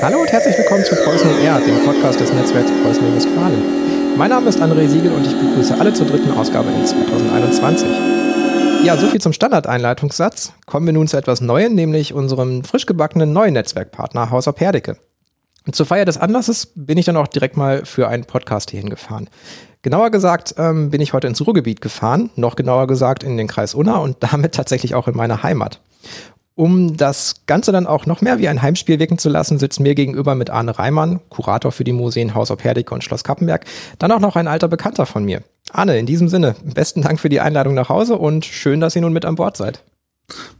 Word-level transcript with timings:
Hallo 0.00 0.20
und 0.20 0.30
herzlich 0.30 0.56
willkommen 0.56 0.84
zu 0.84 0.94
Preußen 0.94 1.28
und 1.28 1.42
R, 1.42 1.58
dem 1.58 1.84
Podcast 1.84 2.20
des 2.20 2.32
Netzwerks 2.32 2.70
Preußen 2.70 3.04
und 3.04 3.16
Westfalen. 3.16 4.16
Mein 4.16 4.30
Name 4.30 4.48
ist 4.48 4.60
André 4.60 4.86
Siegel 4.86 5.10
und 5.10 5.26
ich 5.26 5.36
begrüße 5.36 5.74
alle 5.76 5.92
zur 5.92 6.06
dritten 6.06 6.30
Ausgabe 6.30 6.68
in 6.70 6.86
2021. 6.86 7.88
Ja, 8.84 8.96
soviel 8.96 9.20
zum 9.20 9.32
Standardeinleitungssatz. 9.32 10.52
Kommen 10.66 10.86
wir 10.86 10.92
nun 10.92 11.08
zu 11.08 11.16
etwas 11.16 11.40
Neuem, 11.40 11.74
nämlich 11.74 12.14
unserem 12.14 12.62
frisch 12.62 12.86
gebackenen 12.86 13.32
neuen 13.32 13.54
Netzwerkpartner 13.54 14.30
Haus 14.30 14.46
auf 14.46 14.54
Perdeke. 14.54 14.98
Und 15.66 15.74
zur 15.74 15.84
Feier 15.84 16.04
des 16.04 16.16
Anlasses 16.16 16.72
bin 16.76 16.96
ich 16.96 17.04
dann 17.04 17.16
auch 17.16 17.26
direkt 17.26 17.56
mal 17.56 17.84
für 17.84 18.06
einen 18.06 18.24
Podcast 18.24 18.70
hierhin 18.70 18.90
gefahren. 18.90 19.28
Genauer 19.82 20.10
gesagt 20.10 20.54
ähm, 20.58 20.90
bin 20.90 21.00
ich 21.00 21.12
heute 21.12 21.26
ins 21.26 21.44
Ruhrgebiet 21.44 21.80
gefahren, 21.80 22.30
noch 22.36 22.54
genauer 22.54 22.86
gesagt 22.86 23.24
in 23.24 23.36
den 23.36 23.48
Kreis 23.48 23.74
Unna 23.74 23.96
und 23.96 24.18
damit 24.20 24.54
tatsächlich 24.54 24.94
auch 24.94 25.08
in 25.08 25.16
meine 25.16 25.42
Heimat. 25.42 25.80
Um 26.58 26.96
das 26.96 27.46
Ganze 27.46 27.70
dann 27.70 27.86
auch 27.86 28.04
noch 28.04 28.20
mehr 28.20 28.40
wie 28.40 28.48
ein 28.48 28.60
Heimspiel 28.60 28.98
wirken 28.98 29.16
zu 29.16 29.28
lassen, 29.28 29.60
sitzt 29.60 29.78
mir 29.78 29.94
gegenüber 29.94 30.34
mit 30.34 30.50
Arne 30.50 30.76
Reimann, 30.76 31.20
Kurator 31.28 31.70
für 31.70 31.84
die 31.84 31.92
Museen 31.92 32.34
Haus 32.34 32.50
auf 32.50 32.64
Herdecke 32.64 32.92
und 32.92 33.04
Schloss 33.04 33.22
Kappenberg, 33.22 33.64
dann 34.00 34.10
auch 34.10 34.18
noch 34.18 34.34
ein 34.34 34.48
alter 34.48 34.66
Bekannter 34.66 35.06
von 35.06 35.24
mir. 35.24 35.44
Arne, 35.70 35.96
in 36.00 36.06
diesem 36.06 36.28
Sinne, 36.28 36.56
besten 36.64 37.02
Dank 37.02 37.20
für 37.20 37.28
die 37.28 37.38
Einladung 37.38 37.74
nach 37.74 37.90
Hause 37.90 38.18
und 38.18 38.44
schön, 38.44 38.80
dass 38.80 38.96
ihr 38.96 39.02
nun 39.02 39.12
mit 39.12 39.24
an 39.24 39.36
Bord 39.36 39.56
seid. 39.56 39.84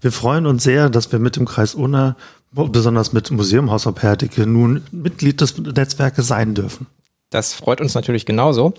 Wir 0.00 0.12
freuen 0.12 0.46
uns 0.46 0.62
sehr, 0.62 0.88
dass 0.88 1.10
wir 1.10 1.18
mit 1.18 1.34
dem 1.34 1.46
Kreis 1.46 1.74
Unna, 1.74 2.16
besonders 2.52 3.12
mit 3.12 3.32
Museum 3.32 3.72
Haus 3.72 3.88
auf 3.88 4.00
Herdecke, 4.00 4.46
nun 4.46 4.84
Mitglied 4.92 5.40
des 5.40 5.58
Netzwerkes 5.58 6.28
sein 6.28 6.54
dürfen. 6.54 6.86
Das 7.30 7.52
freut 7.52 7.80
uns 7.82 7.94
natürlich 7.94 8.24
genauso. 8.24 8.72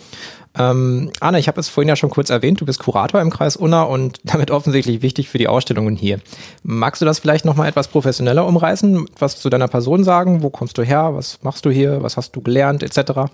Ähm, 0.57 1.11
Anna, 1.19 1.37
ich 1.37 1.47
habe 1.47 1.59
es 1.59 1.69
vorhin 1.69 1.89
ja 1.89 1.95
schon 1.95 2.09
kurz 2.09 2.31
erwähnt, 2.31 2.59
du 2.59 2.65
bist 2.65 2.79
Kurator 2.79 3.21
im 3.21 3.29
Kreis 3.29 3.55
Unna 3.55 3.83
und 3.83 4.19
damit 4.23 4.49
offensichtlich 4.49 5.01
wichtig 5.01 5.29
für 5.29 5.37
die 5.37 5.47
Ausstellungen 5.47 5.95
hier. 5.95 6.19
Magst 6.63 7.01
du 7.01 7.05
das 7.05 7.19
vielleicht 7.19 7.45
nochmal 7.45 7.69
etwas 7.69 7.87
professioneller 7.87 8.47
umreißen, 8.47 9.07
was 9.19 9.39
zu 9.39 9.49
deiner 9.49 9.67
Person 9.67 10.03
sagen? 10.03 10.41
Wo 10.41 10.49
kommst 10.49 10.77
du 10.77 10.83
her? 10.83 11.11
Was 11.13 11.43
machst 11.43 11.65
du 11.65 11.69
hier? 11.69 12.01
Was 12.01 12.17
hast 12.17 12.35
du 12.35 12.41
gelernt, 12.41 12.81
etc.? 12.81 13.29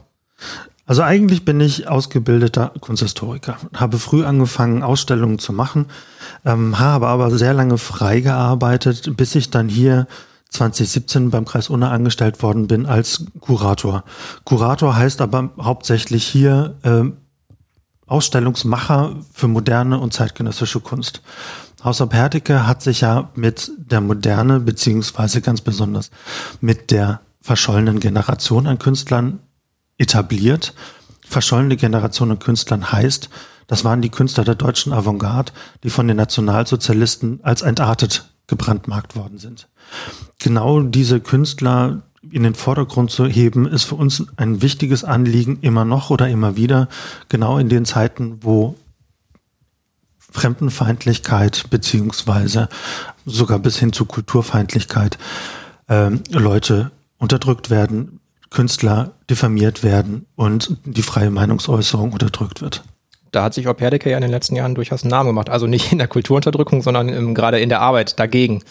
Also 0.86 1.02
eigentlich 1.02 1.46
bin 1.46 1.62
ich 1.62 1.88
ausgebildeter 1.88 2.74
Kunsthistoriker, 2.80 3.58
habe 3.74 3.98
früh 3.98 4.24
angefangen, 4.24 4.84
Ausstellungen 4.84 5.40
zu 5.40 5.52
machen, 5.52 5.88
ähm, 6.46 6.78
habe 6.78 7.08
aber 7.08 7.32
sehr 7.32 7.56
lange 7.56 7.80
frei 7.80 8.20
gearbeitet, 8.20 9.18
bis 9.18 9.34
ich 9.34 9.50
dann 9.50 9.68
hier 9.68 10.08
2017 10.56 11.30
beim 11.30 11.46
Kreis 11.46 11.70
Unna 11.70 11.92
angestellt 11.92 12.42
worden 12.42 12.68
bin 12.68 12.86
als 12.86 13.26
Kurator. 13.40 14.04
Kurator 14.44 14.96
heißt 14.96 15.22
aber 15.22 15.52
hauptsächlich 15.60 16.26
hier 16.26 16.76
äh, 16.84 17.04
Ausstellungsmacher 18.08 19.16
für 19.34 19.48
moderne 19.48 20.00
und 20.00 20.14
zeitgenössische 20.14 20.80
Kunst. 20.80 21.22
Haus 21.84 22.04
Pertike 22.10 22.66
hat 22.66 22.82
sich 22.82 23.02
ja 23.02 23.30
mit 23.36 23.72
der 23.78 24.02
Moderne 24.02 24.60
beziehungsweise 24.60 25.42
ganz 25.42 25.62
besonders 25.62 26.10
mit 26.60 26.92
der 26.92 27.22
verschollenen 27.42 28.00
Generation 28.00 28.66
an 28.66 28.80
Künstlern 28.80 29.40
etabliert. 29.98 30.74
Verschollene 31.28 31.78
Generation 31.78 32.32
an 32.32 32.40
Künstlern 32.40 32.92
heißt, 32.92 33.30
das 33.68 33.84
waren 33.84 34.02
die 34.02 34.10
Künstler 34.10 34.44
der 34.44 34.56
deutschen 34.56 34.94
Avantgarde, 34.94 35.52
die 35.84 35.90
von 35.90 36.08
den 36.08 36.18
Nationalsozialisten 36.18 37.40
als 37.44 37.62
entartet 37.62 38.35
gebrandmarkt 38.48 39.16
worden 39.16 39.38
sind. 39.38 39.68
Genau 40.40 40.82
diese 40.82 41.20
Künstler 41.20 42.04
in 42.32 42.44
den 42.44 42.56
Vordergrund 42.56 43.12
zu 43.12 43.26
heben, 43.26 43.68
ist 43.68 43.84
für 43.84 43.96
uns 43.96 44.26
ein 44.36 44.62
wichtiges 44.62 45.04
Anliegen 45.04 45.60
immer 45.62 45.86
noch 45.86 46.10
oder 46.10 46.28
immer 46.28 46.56
wieder, 46.56 46.88
genau 47.30 47.58
in 47.58 47.70
den 47.70 47.86
Zeiten, 47.86 48.40
wo 48.42 48.76
Fremdenfeindlichkeit 50.32 51.70
beziehungsweise 51.70 52.68
sogar 53.26 53.60
bis 53.60 53.78
hin 53.78 53.94
zu 53.94 54.06
Kulturfeindlichkeit 54.06 55.18
äh, 55.88 56.10
Leute 56.32 56.92
unterdrückt 57.18 57.70
werden, 57.70 58.20
Künstler 58.50 59.14
diffamiert 59.30 59.84
werden 59.84 60.26
und 60.36 60.78
die 60.84 61.04
freie 61.04 61.30
Meinungsäußerung 61.30 62.12
unterdrückt 62.12 62.62
wird 62.62 62.84
da 63.36 63.44
hat 63.44 63.54
sich 63.54 63.68
Operdeke 63.68 64.10
ja 64.10 64.18
in 64.18 64.22
den 64.22 64.32
letzten 64.32 64.56
Jahren 64.56 64.76
durchaus 64.76 65.04
einen 65.04 65.12
Namen 65.12 65.30
gemacht. 65.30 65.50
Also 65.50 65.68
nicht 65.68 65.92
in 65.92 65.98
der 65.98 66.08
Kulturunterdrückung, 66.08 66.82
sondern 66.82 67.10
im, 67.10 67.36
gerade 67.36 67.60
in 67.60 67.70
der 67.70 67.82
Arbeit 67.82 68.20
dagegen 68.20 68.64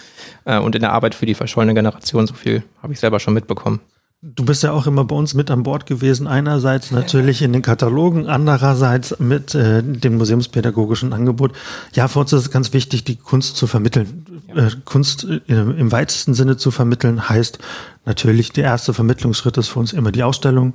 äh, 0.45 0.59
und 0.59 0.75
in 0.75 0.81
der 0.81 0.93
Arbeit 0.93 1.15
für 1.15 1.27
die 1.27 1.35
verschollene 1.35 1.75
Generation. 1.75 2.27
So 2.27 2.35
viel 2.35 2.63
habe 2.83 2.93
ich 2.93 3.01
selber 3.01 3.21
schon 3.21 3.35
mitbekommen. 3.35 3.81
Du 4.27 4.47
bist 4.47 4.63
ja 4.63 4.73
auch 4.73 4.87
immer 4.87 5.05
bei 5.05 5.15
uns 5.15 5.35
mit 5.35 5.51
an 5.51 5.65
Bord 5.65 5.85
gewesen. 5.85 6.27
Einerseits 6.27 6.91
natürlich 6.91 7.43
in 7.43 7.53
den 7.53 7.61
Katalogen, 7.61 8.27
andererseits 8.27 9.21
mit 9.21 9.55
äh, 9.55 9.83
dem 9.83 10.17
museumspädagogischen 10.17 11.13
Angebot. 11.13 11.53
Ja, 11.93 12.09
für 12.09 12.21
uns 12.21 12.33
ist 12.33 12.41
es 12.41 12.51
ganz 12.51 12.73
wichtig, 12.73 13.05
die 13.05 13.17
Kunst 13.17 13.59
zu 13.59 13.67
vermitteln. 13.67 14.25
Ja. 14.49 14.69
Äh, 14.69 14.71
Kunst 14.87 15.25
äh, 15.25 15.41
im 15.47 15.93
weitesten 15.93 16.33
Sinne 16.33 16.57
zu 16.57 16.71
vermitteln 16.71 17.29
heißt 17.29 17.59
natürlich, 18.07 18.53
der 18.53 18.65
erste 18.65 18.95
Vermittlungsschritt 18.95 19.59
ist 19.59 19.69
für 19.69 19.79
uns 19.79 19.93
immer 19.93 20.11
die 20.11 20.23
Ausstellung 20.23 20.73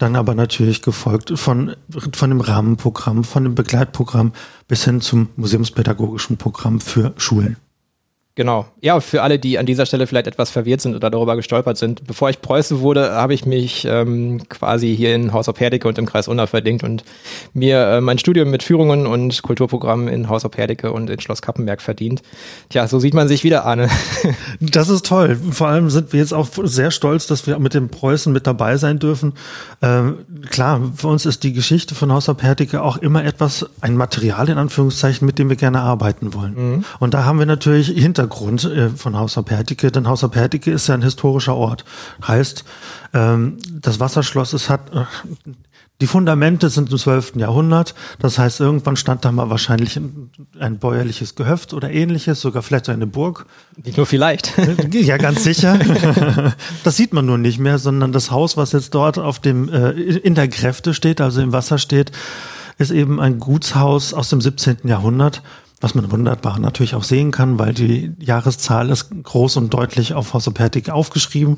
dann 0.00 0.16
aber 0.16 0.34
natürlich 0.34 0.82
gefolgt 0.82 1.38
von, 1.38 1.76
von 2.12 2.30
dem 2.30 2.40
Rahmenprogramm, 2.40 3.22
von 3.22 3.44
dem 3.44 3.54
Begleitprogramm 3.54 4.32
bis 4.66 4.84
hin 4.84 5.00
zum 5.00 5.28
museumspädagogischen 5.36 6.38
Programm 6.38 6.80
für 6.80 7.12
Schulen. 7.16 7.56
Genau. 8.36 8.66
Ja, 8.80 9.00
für 9.00 9.22
alle, 9.22 9.40
die 9.40 9.58
an 9.58 9.66
dieser 9.66 9.86
Stelle 9.86 10.06
vielleicht 10.06 10.28
etwas 10.28 10.50
verwirrt 10.50 10.80
sind 10.80 10.94
oder 10.94 11.10
darüber 11.10 11.34
gestolpert 11.34 11.76
sind. 11.76 12.06
Bevor 12.06 12.30
ich 12.30 12.40
Preuße 12.40 12.80
wurde, 12.80 13.10
habe 13.10 13.34
ich 13.34 13.44
mich 13.44 13.84
ähm, 13.90 14.42
quasi 14.48 14.96
hier 14.96 15.14
in 15.14 15.32
Haus 15.32 15.48
auf 15.48 15.58
Herdecke 15.58 15.88
und 15.88 15.98
im 15.98 16.06
Kreis 16.06 16.28
Unna 16.28 16.46
verdingt 16.46 16.84
und 16.84 17.02
mir 17.54 17.78
äh, 17.86 18.00
mein 18.00 18.18
Studium 18.18 18.50
mit 18.50 18.62
Führungen 18.62 19.06
und 19.06 19.42
Kulturprogrammen 19.42 20.06
in 20.06 20.28
Haus 20.28 20.44
auf 20.44 20.56
Herdecke 20.56 20.92
und 20.92 21.10
in 21.10 21.18
Schloss 21.20 21.42
Kappenberg 21.42 21.82
verdient. 21.82 22.22
Tja, 22.68 22.86
so 22.86 23.00
sieht 23.00 23.14
man 23.14 23.26
sich 23.26 23.44
wieder, 23.44 23.64
Arne. 23.64 23.88
Das 24.60 24.88
ist 24.88 25.06
toll. 25.06 25.36
Vor 25.50 25.68
allem 25.68 25.90
sind 25.90 26.12
wir 26.12 26.20
jetzt 26.20 26.32
auch 26.32 26.46
sehr 26.64 26.90
stolz, 26.90 27.26
dass 27.26 27.46
wir 27.46 27.58
mit 27.58 27.74
dem 27.74 27.88
Preußen 27.88 28.32
mit 28.32 28.46
dabei 28.46 28.76
sein 28.76 28.98
dürfen. 28.98 29.32
Ähm, 29.82 30.18
klar, 30.50 30.80
für 30.94 31.08
uns 31.08 31.26
ist 31.26 31.42
die 31.42 31.52
Geschichte 31.52 31.94
von 31.94 32.12
Haus 32.12 32.28
auf 32.28 32.42
Herdecke 32.42 32.82
auch 32.82 32.96
immer 32.98 33.24
etwas, 33.24 33.66
ein 33.80 33.96
Material 33.96 34.48
in 34.48 34.58
Anführungszeichen, 34.58 35.26
mit 35.26 35.38
dem 35.38 35.48
wir 35.48 35.56
gerne 35.56 35.80
arbeiten 35.80 36.34
wollen. 36.34 36.54
Mhm. 36.54 36.84
Und 37.00 37.14
da 37.14 37.24
haben 37.24 37.38
wir 37.38 37.46
natürlich 37.46 37.88
hinter 37.88 38.19
Hintergrund 38.20 38.64
äh, 38.64 38.90
von 38.90 39.16
Haus 39.16 39.38
Pertike, 39.44 39.90
denn 39.90 40.06
Haus 40.06 40.28
Pertike 40.28 40.70
ist 40.70 40.88
ja 40.88 40.94
ein 40.94 41.02
historischer 41.02 41.56
Ort. 41.56 41.84
Heißt, 42.26 42.64
ähm, 43.14 43.56
das 43.80 44.00
Wasserschloss 44.00 44.52
es 44.52 44.68
hat 44.68 44.94
äh, 44.94 45.04
die 46.00 46.06
Fundamente 46.06 46.70
sind 46.70 46.90
im 46.90 46.96
12. 46.96 47.36
Jahrhundert. 47.36 47.94
Das 48.20 48.38
heißt, 48.38 48.60
irgendwann 48.60 48.96
stand 48.96 49.22
da 49.26 49.32
mal 49.32 49.50
wahrscheinlich 49.50 49.96
ein, 49.96 50.30
ein, 50.58 50.78
bäuerliches 50.78 51.34
Gehöft 51.34 51.74
oder 51.74 51.90
ähnliches, 51.90 52.40
sogar 52.40 52.62
vielleicht 52.62 52.86
so 52.86 52.92
eine 52.92 53.06
Burg. 53.06 53.44
Nicht 53.84 53.98
nur 53.98 54.06
vielleicht. 54.06 54.54
Ja, 54.92 55.18
ganz 55.18 55.44
sicher. 55.44 55.78
Das 56.84 56.96
sieht 56.96 57.12
man 57.12 57.26
nur 57.26 57.36
nicht 57.36 57.58
mehr, 57.58 57.78
sondern 57.78 58.12
das 58.12 58.30
Haus, 58.30 58.56
was 58.56 58.72
jetzt 58.72 58.94
dort 58.94 59.18
auf 59.18 59.40
dem, 59.40 59.68
äh, 59.68 59.90
in 59.90 60.34
der 60.34 60.48
Kräfte 60.48 60.94
steht, 60.94 61.20
also 61.20 61.42
im 61.42 61.52
Wasser 61.52 61.76
steht, 61.76 62.12
ist 62.78 62.90
eben 62.90 63.20
ein 63.20 63.38
Gutshaus 63.38 64.14
aus 64.14 64.30
dem 64.30 64.40
17. 64.40 64.78
Jahrhundert 64.84 65.42
was 65.80 65.94
man 65.94 66.10
wunderbar 66.10 66.58
natürlich 66.58 66.94
auch 66.94 67.02
sehen 67.02 67.30
kann, 67.30 67.58
weil 67.58 67.72
die 67.72 68.12
Jahreszahl 68.18 68.90
ist 68.90 69.10
groß 69.22 69.56
und 69.56 69.72
deutlich 69.72 70.14
auf 70.14 70.34
Hausopertik 70.34 70.90
aufgeschrieben. 70.90 71.56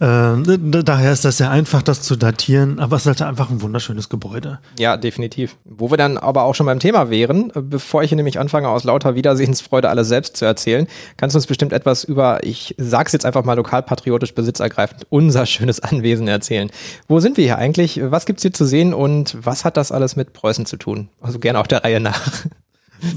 Äh, 0.00 0.58
daher 0.84 1.12
ist 1.12 1.24
das 1.24 1.36
sehr 1.36 1.50
einfach, 1.50 1.82
das 1.82 2.02
zu 2.02 2.16
datieren, 2.16 2.78
aber 2.78 2.96
es 2.96 3.02
ist 3.02 3.20
halt 3.20 3.22
einfach 3.22 3.50
ein 3.50 3.60
wunderschönes 3.60 4.08
Gebäude. 4.08 4.60
Ja, 4.78 4.96
definitiv. 4.96 5.56
Wo 5.64 5.90
wir 5.90 5.98
dann 5.98 6.16
aber 6.16 6.44
auch 6.44 6.54
schon 6.54 6.66
beim 6.66 6.80
Thema 6.80 7.10
wären, 7.10 7.52
bevor 7.54 8.02
ich 8.02 8.10
hier 8.10 8.16
nämlich 8.16 8.38
anfange, 8.38 8.68
aus 8.68 8.84
lauter 8.84 9.14
Wiedersehensfreude 9.14 9.88
alles 9.90 10.08
selbst 10.08 10.36
zu 10.36 10.44
erzählen, 10.44 10.86
kannst 11.16 11.34
du 11.34 11.38
uns 11.38 11.46
bestimmt 11.46 11.72
etwas 11.72 12.04
über, 12.04 12.44
ich 12.44 12.74
sag's 12.78 13.12
jetzt 13.12 13.26
einfach 13.26 13.44
mal 13.44 13.54
lokalpatriotisch 13.54 14.34
besitzergreifend, 14.34 15.06
unser 15.10 15.44
schönes 15.44 15.80
Anwesen 15.80 16.28
erzählen. 16.28 16.70
Wo 17.08 17.20
sind 17.20 17.36
wir 17.36 17.44
hier 17.44 17.58
eigentlich? 17.58 18.00
Was 18.02 18.24
gibt's 18.24 18.42
hier 18.42 18.54
zu 18.54 18.64
sehen 18.64 18.94
und 18.94 19.36
was 19.40 19.64
hat 19.64 19.76
das 19.76 19.92
alles 19.92 20.16
mit 20.16 20.32
Preußen 20.32 20.64
zu 20.64 20.76
tun? 20.76 21.08
Also 21.20 21.38
gerne 21.38 21.58
auch 21.58 21.66
der 21.66 21.84
Reihe 21.84 22.00
nach. 22.00 22.46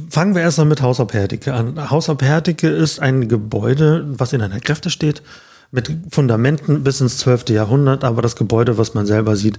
Fangen 0.10 0.36
wir 0.36 0.42
erstmal 0.42 0.68
mit 0.68 0.82
Haus 0.82 1.00
Herdecke 1.00 1.54
an. 1.54 1.90
Haus 1.90 2.08
Herdecke 2.08 2.68
ist 2.68 3.00
ein 3.00 3.28
Gebäude, 3.28 4.06
was 4.08 4.34
in 4.34 4.42
einer 4.42 4.60
Kräfte 4.60 4.90
steht, 4.90 5.22
mit 5.72 5.90
Fundamenten 6.12 6.84
bis 6.84 7.02
ins 7.02 7.18
12. 7.18 7.50
Jahrhundert, 7.50 8.04
aber 8.04 8.22
das 8.22 8.36
Gebäude, 8.36 8.78
was 8.78 8.94
man 8.94 9.06
selber 9.06 9.36
sieht, 9.36 9.58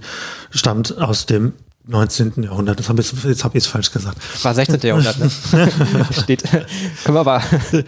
stammt 0.51 0.97
aus 0.97 1.25
dem 1.25 1.53
19. 1.85 2.43
Jahrhundert. 2.43 2.79
Das 2.79 2.87
hab 2.87 2.97
ich, 2.97 3.11
jetzt 3.25 3.43
habe 3.43 3.57
ich 3.57 3.65
es 3.65 3.69
falsch 3.69 3.91
gesagt. 3.91 4.17
War 4.43 4.53
16. 4.53 4.79
Jahrhundert, 4.81 5.19
ne? 5.19 5.29
Steht. 6.11 6.43
Können 6.43 7.15
wir 7.15 7.19
aber. 7.19 7.41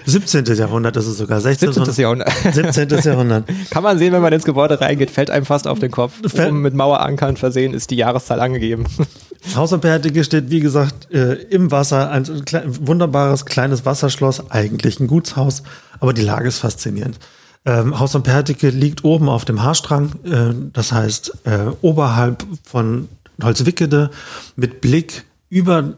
17. 0.06 0.46
Jahrhundert 0.46 0.98
ist 0.98 1.08
es 1.08 1.18
sogar. 1.18 1.40
16. 1.40 1.72
17. 1.72 2.04
Jahrhundert. 2.04 2.30
17. 2.52 2.90
Jahrhundert. 2.90 3.46
Kann 3.70 3.84
man 3.84 3.98
sehen, 3.98 4.12
wenn 4.12 4.22
man 4.22 4.34
ins 4.34 4.44
Gebäude 4.44 4.82
reingeht, 4.82 5.12
fällt 5.12 5.30
einem 5.30 5.46
fast 5.46 5.66
auf 5.66 5.80
den 5.80 5.92
Kopf. 5.92 6.14
Oben 6.34 6.62
mit 6.62 6.74
Mauerankern 6.74 7.38
versehen 7.38 7.74
ist 7.74 7.90
die 7.90 7.96
Jahreszahl 7.96 8.42
angegeben. 8.42 8.86
Haus 9.56 9.72
am 9.72 9.80
Pertige 9.80 10.24
steht, 10.24 10.50
wie 10.50 10.60
gesagt, 10.60 11.12
äh, 11.12 11.34
im 11.34 11.72
Wasser. 11.72 12.12
Ein, 12.12 12.26
ein 12.52 12.88
wunderbares 12.88 13.46
kleines 13.46 13.86
Wasserschloss. 13.86 14.52
Eigentlich 14.52 15.00
ein 15.00 15.08
Gutshaus. 15.08 15.64
Aber 16.02 16.12
die 16.12 16.24
Lage 16.24 16.50
ist 16.50 16.60
faszinierend. 16.60 17.18
Ähm, 17.66 17.98
Haus 17.98 18.16
am 18.16 18.24
Pertige 18.24 18.70
liegt 18.70 19.06
oben 19.06 19.30
auf 19.30 19.46
dem 19.46 19.64
Haarstrang. 19.64 20.12
Äh, 20.26 20.54
das 20.74 20.92
heißt, 20.92 21.46
äh, 21.46 21.68
oberhalb 21.82 22.46
von 22.64 23.08
Holzwickede 23.44 24.10
mit 24.56 24.82
Blick 24.82 25.26
über 25.50 25.96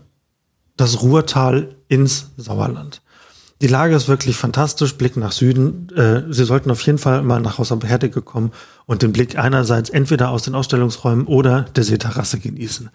das 0.75 1.01
Ruhrtal 1.01 1.75
ins 1.87 2.31
Sauerland. 2.37 3.01
Die 3.61 3.67
Lage 3.67 3.95
ist 3.95 4.07
wirklich 4.07 4.35
fantastisch, 4.37 4.95
Blick 4.95 5.17
nach 5.17 5.31
Süden. 5.31 5.89
Äh, 5.95 6.31
Sie 6.31 6.45
sollten 6.45 6.69
auf 6.69 6.81
jeden 6.81 6.99
Fall 6.99 7.23
mal 7.23 7.41
nach 7.41 7.57
Haus 7.57 7.71
am 7.71 7.81
Herdecke 7.81 8.21
kommen 8.21 8.51
und 8.85 9.01
den 9.01 9.11
Blick 9.11 9.37
einerseits 9.37 9.89
entweder 9.89 10.29
aus 10.29 10.43
den 10.43 10.53
Ausstellungsräumen 10.53 11.25
oder 11.25 11.63
der 11.75 11.83
Seeterrasse 11.83 12.37
genießen. 12.39 12.91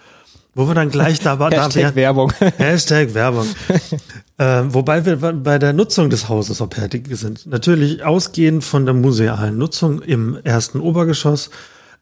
Wo 0.55 0.69
wir 0.69 0.75
dann 0.75 0.91
gleich 0.91 1.19
da, 1.19 1.35
da 1.51 1.51
Hashtag 1.51 1.97
Werbung. 1.97 2.33
Hashtag 2.59 3.13
Werbung. 3.15 3.49
äh, 4.39 4.63
wobei 4.69 5.05
wir 5.05 5.17
bei 5.17 5.59
der 5.59 5.73
Nutzung 5.73 6.11
des 6.11 6.29
Hauses 6.29 6.61
auf 6.61 6.77
Herdecke 6.77 7.17
sind. 7.17 7.47
Natürlich 7.47 8.05
ausgehend 8.05 8.63
von 8.63 8.85
der 8.85 8.95
musealen 8.95 9.59
Nutzung 9.59 10.01
im 10.01 10.39
ersten 10.45 10.79
Obergeschoss 10.79 11.51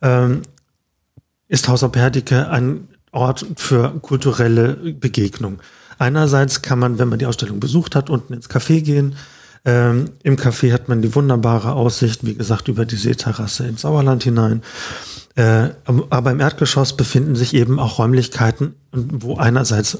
ähm, 0.02 0.42
ist 1.50 1.68
Haus 1.68 1.82
auf 1.82 1.92
ein 1.94 2.88
Ort 3.12 3.44
für 3.56 3.90
kulturelle 4.00 4.74
Begegnung. 4.74 5.58
Einerseits 5.98 6.62
kann 6.62 6.78
man, 6.78 6.98
wenn 6.98 7.08
man 7.08 7.18
die 7.18 7.26
Ausstellung 7.26 7.60
besucht 7.60 7.94
hat, 7.94 8.08
unten 8.08 8.32
ins 8.32 8.48
Café 8.48 8.80
gehen. 8.80 9.16
Ähm, 9.64 10.06
Im 10.22 10.36
Café 10.36 10.72
hat 10.72 10.88
man 10.88 11.02
die 11.02 11.14
wunderbare 11.14 11.72
Aussicht, 11.72 12.24
wie 12.24 12.34
gesagt, 12.34 12.68
über 12.68 12.86
die 12.86 12.96
Seeterrasse 12.96 13.66
ins 13.66 13.82
Sauerland 13.82 14.22
hinein. 14.22 14.62
Äh, 15.34 15.70
aber 15.84 16.30
im 16.30 16.40
Erdgeschoss 16.40 16.96
befinden 16.96 17.34
sich 17.34 17.52
eben 17.52 17.78
auch 17.78 17.98
Räumlichkeiten, 17.98 18.74
wo 18.92 19.36
einerseits 19.36 19.98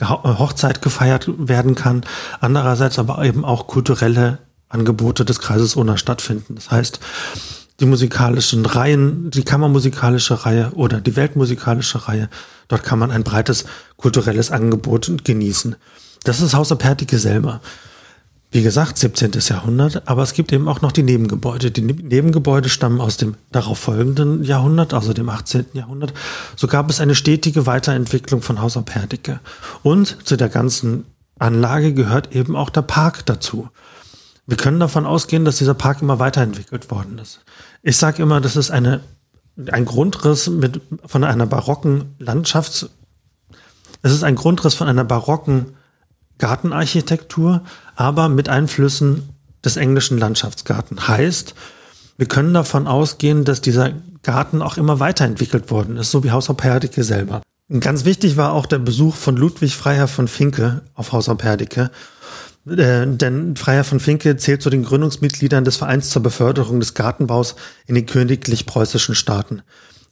Hochzeit 0.00 0.82
gefeiert 0.82 1.30
werden 1.38 1.74
kann, 1.74 2.02
andererseits 2.40 2.98
aber 2.98 3.24
eben 3.24 3.44
auch 3.44 3.66
kulturelle 3.66 4.38
Angebote 4.68 5.24
des 5.24 5.40
Kreises 5.40 5.76
Unna 5.76 5.96
stattfinden. 5.96 6.56
Das 6.56 6.70
heißt, 6.70 7.00
die 7.80 7.86
musikalischen 7.86 8.66
Reihen, 8.66 9.30
die 9.30 9.44
kammermusikalische 9.44 10.44
Reihe 10.44 10.72
oder 10.74 11.00
die 11.00 11.16
weltmusikalische 11.16 12.08
Reihe. 12.08 12.28
Dort 12.66 12.82
kann 12.82 12.98
man 12.98 13.10
ein 13.10 13.24
breites 13.24 13.64
kulturelles 13.96 14.50
Angebot 14.50 15.24
genießen. 15.24 15.76
Das 16.24 16.40
ist 16.40 16.54
Haus 16.54 16.72
Apertike 16.72 17.18
selber. 17.18 17.60
Wie 18.50 18.62
gesagt, 18.62 18.96
17. 18.96 19.32
Jahrhundert, 19.40 20.08
aber 20.08 20.22
es 20.22 20.32
gibt 20.32 20.52
eben 20.52 20.68
auch 20.68 20.80
noch 20.80 20.90
die 20.90 21.02
Nebengebäude. 21.02 21.70
Die 21.70 21.82
Nebengebäude 21.82 22.70
stammen 22.70 23.00
aus 23.00 23.18
dem 23.18 23.34
darauf 23.52 23.78
folgenden 23.78 24.42
Jahrhundert, 24.42 24.94
also 24.94 25.12
dem 25.12 25.28
18. 25.28 25.66
Jahrhundert. 25.74 26.14
So 26.56 26.66
gab 26.66 26.88
es 26.88 27.00
eine 27.00 27.14
stetige 27.14 27.66
Weiterentwicklung 27.66 28.40
von 28.40 28.62
Haus 28.62 28.78
Apertike. 28.78 29.40
Und 29.82 30.26
zu 30.26 30.36
der 30.36 30.48
ganzen 30.48 31.04
Anlage 31.38 31.92
gehört 31.92 32.34
eben 32.34 32.56
auch 32.56 32.70
der 32.70 32.82
Park 32.82 33.26
dazu. 33.26 33.68
Wir 34.48 34.56
können 34.56 34.80
davon 34.80 35.04
ausgehen, 35.04 35.44
dass 35.44 35.58
dieser 35.58 35.74
Park 35.74 36.00
immer 36.00 36.18
weiterentwickelt 36.18 36.90
worden 36.90 37.18
ist. 37.18 37.40
Ich 37.82 37.98
sage 37.98 38.22
immer, 38.22 38.40
das 38.40 38.56
ist 38.56 38.70
eine, 38.70 39.00
ein 39.70 39.84
Grundriss 39.84 40.48
mit, 40.48 40.80
von 41.04 41.22
einer 41.22 41.44
barocken 41.44 42.16
Landschafts-, 42.18 42.88
es 44.00 44.12
ist 44.12 44.24
ein 44.24 44.36
Grundriss 44.36 44.72
von 44.72 44.88
einer 44.88 45.04
barocken 45.04 45.76
Gartenarchitektur, 46.38 47.60
aber 47.94 48.30
mit 48.30 48.48
Einflüssen 48.48 49.28
des 49.62 49.76
englischen 49.76 50.16
Landschaftsgarten. 50.16 51.06
Heißt, 51.06 51.54
wir 52.16 52.26
können 52.26 52.54
davon 52.54 52.86
ausgehen, 52.86 53.44
dass 53.44 53.60
dieser 53.60 53.92
Garten 54.22 54.62
auch 54.62 54.78
immer 54.78 54.98
weiterentwickelt 54.98 55.70
worden 55.70 55.98
ist, 55.98 56.10
so 56.10 56.24
wie 56.24 56.30
Haus 56.30 56.48
Herdecke 56.48 57.04
selber. 57.04 57.42
Ganz 57.80 58.06
wichtig 58.06 58.38
war 58.38 58.52
auch 58.52 58.64
der 58.64 58.78
Besuch 58.78 59.14
von 59.14 59.36
Ludwig 59.36 59.76
Freiherr 59.76 60.08
von 60.08 60.26
Finke 60.26 60.80
auf 60.94 61.12
Haus 61.12 61.28
Herdecke. 61.28 61.90
Äh, 62.70 63.06
denn 63.06 63.56
Freiherr 63.56 63.84
von 63.84 64.00
Finke 64.00 64.36
zählt 64.36 64.62
zu 64.62 64.70
den 64.70 64.84
Gründungsmitgliedern 64.84 65.64
des 65.64 65.76
Vereins 65.76 66.10
zur 66.10 66.22
Beförderung 66.22 66.80
des 66.80 66.94
Gartenbaus 66.94 67.56
in 67.86 67.94
den 67.94 68.06
königlich-preußischen 68.06 69.14
Staaten. 69.14 69.62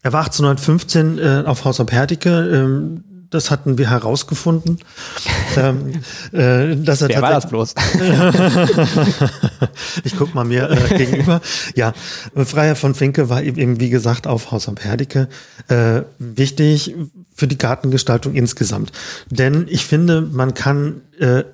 Er 0.03 0.13
war 0.13 0.21
1815 0.21 1.19
äh, 1.19 1.43
auf 1.47 1.65
Haus 1.65 1.81
ob 1.81 1.93
Herdecke. 1.93 2.31
Ähm, 2.31 3.05
das 3.31 3.51
hatten 3.51 3.77
wir 3.77 3.91
herausgefunden. 3.91 4.79
ähm, 5.57 5.93
äh, 6.33 6.77
dass 6.77 7.03
er 7.03 7.09
Wer 7.09 7.23
war 7.23 7.33
das 7.33 7.49
bloß? 7.49 7.75
ich 10.05 10.17
guck 10.17 10.35
mal 10.35 10.45
mir 10.45 10.71
äh, 10.71 10.97
gegenüber. 10.97 11.41
Ja, 11.75 11.93
Freiherr 12.35 12.77
von 12.77 12.95
Finke 12.95 13.29
war 13.29 13.43
eben, 13.43 13.81
wie 13.81 13.91
gesagt, 13.91 14.27
auf 14.27 14.53
Haus 14.53 14.69
am 14.69 14.77
Herdecke 14.77 15.29
äh, 15.69 16.03
wichtig 16.19 16.95
für 17.35 17.49
die 17.49 17.59
Gartengestaltung 17.59 18.35
insgesamt. 18.35 18.93
Denn 19.29 19.67
ich 19.69 19.87
finde, 19.87 20.21
man 20.21 20.55
kann 20.55 21.03
äh, 21.19 21.45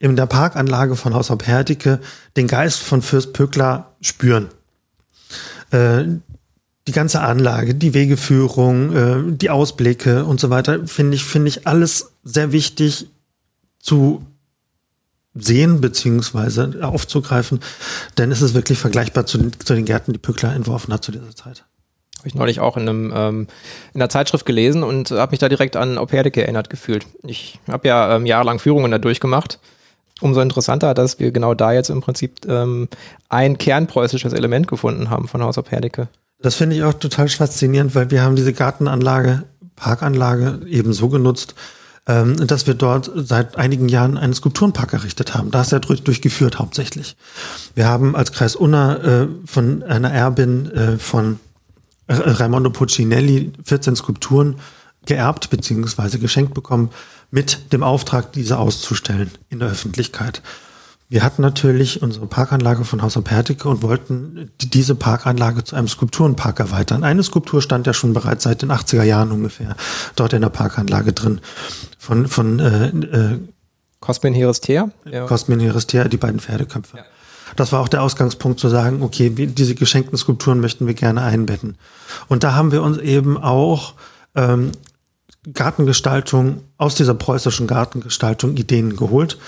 in 0.00 0.16
der 0.16 0.26
Parkanlage 0.26 0.96
von 0.96 1.14
Haus 1.14 1.30
auf 1.30 1.46
Herdecke 1.46 2.00
den 2.36 2.48
Geist 2.48 2.80
von 2.80 3.02
Fürst 3.02 3.32
Pöckler 3.34 3.92
spüren. 4.00 4.48
Äh, 5.70 6.04
die 6.88 6.92
ganze 6.92 7.20
Anlage, 7.20 7.74
die 7.74 7.94
Wegeführung, 7.94 8.96
äh, 8.96 9.36
die 9.36 9.50
Ausblicke 9.50 10.24
und 10.24 10.40
so 10.40 10.50
weiter, 10.50 10.86
finde 10.88 11.14
ich, 11.14 11.24
finde 11.24 11.48
ich 11.48 11.66
alles 11.66 12.12
sehr 12.24 12.50
wichtig 12.50 13.08
zu 13.78 14.26
sehen 15.34 15.80
beziehungsweise 15.80 16.80
aufzugreifen, 16.82 17.60
denn 18.18 18.32
es 18.32 18.42
ist 18.42 18.54
wirklich 18.54 18.78
vergleichbar 18.78 19.26
zu 19.26 19.38
den, 19.38 19.52
zu 19.52 19.74
den 19.74 19.84
Gärten, 19.84 20.12
die 20.12 20.18
Pückler 20.18 20.54
entworfen 20.54 20.92
hat 20.92 21.04
zu 21.04 21.12
dieser 21.12 21.36
Zeit. 21.36 21.64
Habe 22.18 22.28
ich 22.28 22.34
neulich 22.34 22.60
auch 22.60 22.76
in, 22.76 22.88
einem, 22.88 23.12
ähm, 23.14 23.46
in 23.94 24.00
einer 24.00 24.08
Zeitschrift 24.08 24.44
gelesen 24.44 24.82
und 24.82 25.10
habe 25.10 25.30
mich 25.30 25.38
da 25.38 25.48
direkt 25.48 25.76
an 25.76 25.98
Operdeke 25.98 26.42
erinnert 26.42 26.70
gefühlt. 26.70 27.06
Ich 27.22 27.60
habe 27.68 27.86
ja 27.86 28.16
ähm, 28.16 28.26
jahrelang 28.26 28.58
Führungen 28.58 28.90
da 28.90 28.98
durchgemacht 28.98 29.60
umso 30.20 30.40
interessanter, 30.40 30.94
dass 30.94 31.18
wir 31.18 31.30
genau 31.32 31.54
da 31.54 31.72
jetzt 31.72 31.90
im 31.90 32.00
Prinzip 32.00 32.46
ähm, 32.46 32.88
ein 33.28 33.58
kernpreußisches 33.58 34.32
Element 34.32 34.68
gefunden 34.68 35.10
haben 35.10 35.28
von 35.28 35.42
Haus 35.42 35.58
auf. 35.58 35.66
Das 36.42 36.54
finde 36.54 36.76
ich 36.76 36.82
auch 36.82 36.94
total 36.94 37.28
faszinierend, 37.28 37.94
weil 37.94 38.10
wir 38.10 38.22
haben 38.22 38.36
diese 38.36 38.52
Gartenanlage, 38.52 39.44
Parkanlage 39.76 40.60
eben 40.66 40.92
so 40.92 41.08
genutzt, 41.08 41.54
ähm, 42.06 42.46
dass 42.46 42.66
wir 42.66 42.74
dort 42.74 43.10
seit 43.14 43.56
einigen 43.56 43.88
Jahren 43.88 44.16
einen 44.16 44.34
Skulpturenpark 44.34 44.92
errichtet 44.94 45.34
haben. 45.34 45.50
Da 45.50 45.60
ist 45.60 45.72
er 45.72 45.80
durch, 45.80 46.02
durchgeführt 46.02 46.58
hauptsächlich. 46.58 47.16
Wir 47.74 47.86
haben 47.86 48.16
als 48.16 48.32
Kreis 48.32 48.56
Unna 48.56 48.96
äh, 48.96 49.28
von 49.44 49.82
einer 49.82 50.10
Erbin 50.10 50.70
äh, 50.70 50.98
von 50.98 51.38
Raimondo 52.08 52.70
Puccinelli 52.70 53.52
14 53.64 53.94
Skulpturen 53.94 54.56
geerbt 55.06 55.50
bzw. 55.50 56.18
geschenkt 56.18 56.54
bekommen 56.54 56.90
mit 57.30 57.72
dem 57.72 57.82
Auftrag, 57.82 58.32
diese 58.32 58.58
auszustellen 58.58 59.30
in 59.48 59.60
der 59.60 59.68
Öffentlichkeit. 59.68 60.42
Wir 61.08 61.24
hatten 61.24 61.42
natürlich 61.42 62.02
unsere 62.02 62.26
Parkanlage 62.26 62.84
von 62.84 63.02
Haus 63.02 63.16
am 63.16 63.24
Pertike 63.24 63.68
und 63.68 63.82
wollten 63.82 64.52
diese 64.60 64.94
Parkanlage 64.94 65.64
zu 65.64 65.74
einem 65.74 65.88
Skulpturenpark 65.88 66.60
erweitern. 66.60 67.02
Eine 67.02 67.24
Skulptur 67.24 67.62
stand 67.62 67.88
ja 67.88 67.92
schon 67.92 68.12
bereits 68.12 68.44
seit 68.44 68.62
den 68.62 68.70
80er 68.70 69.02
Jahren 69.02 69.32
ungefähr 69.32 69.74
dort 70.14 70.32
in 70.34 70.42
der 70.42 70.50
Parkanlage 70.50 71.12
drin. 71.12 71.40
Von, 71.98 72.28
von 72.28 72.60
äh, 72.60 72.86
äh, 72.86 73.38
Cosmin 73.98 74.34
Herestea? 74.34 74.90
Ja. 75.04 75.26
Cosmin 75.26 75.58
Herestea, 75.58 76.04
die 76.04 76.16
beiden 76.16 76.38
Pferdeköpfe. 76.38 76.98
Ja. 76.98 77.04
Das 77.56 77.72
war 77.72 77.80
auch 77.80 77.88
der 77.88 78.04
Ausgangspunkt 78.04 78.60
zu 78.60 78.68
sagen, 78.68 79.02
okay, 79.02 79.30
diese 79.30 79.74
geschenkten 79.74 80.16
Skulpturen 80.16 80.60
möchten 80.60 80.86
wir 80.86 80.94
gerne 80.94 81.22
einbetten. 81.22 81.76
Und 82.28 82.44
da 82.44 82.54
haben 82.54 82.70
wir 82.70 82.82
uns 82.82 82.98
eben 82.98 83.36
auch 83.36 83.94
ähm, 84.36 84.70
Gartengestaltung, 85.52 86.62
aus 86.76 86.94
dieser 86.94 87.14
preußischen 87.14 87.66
Gartengestaltung 87.66 88.56
Ideen 88.56 88.96
geholt. 88.96 89.38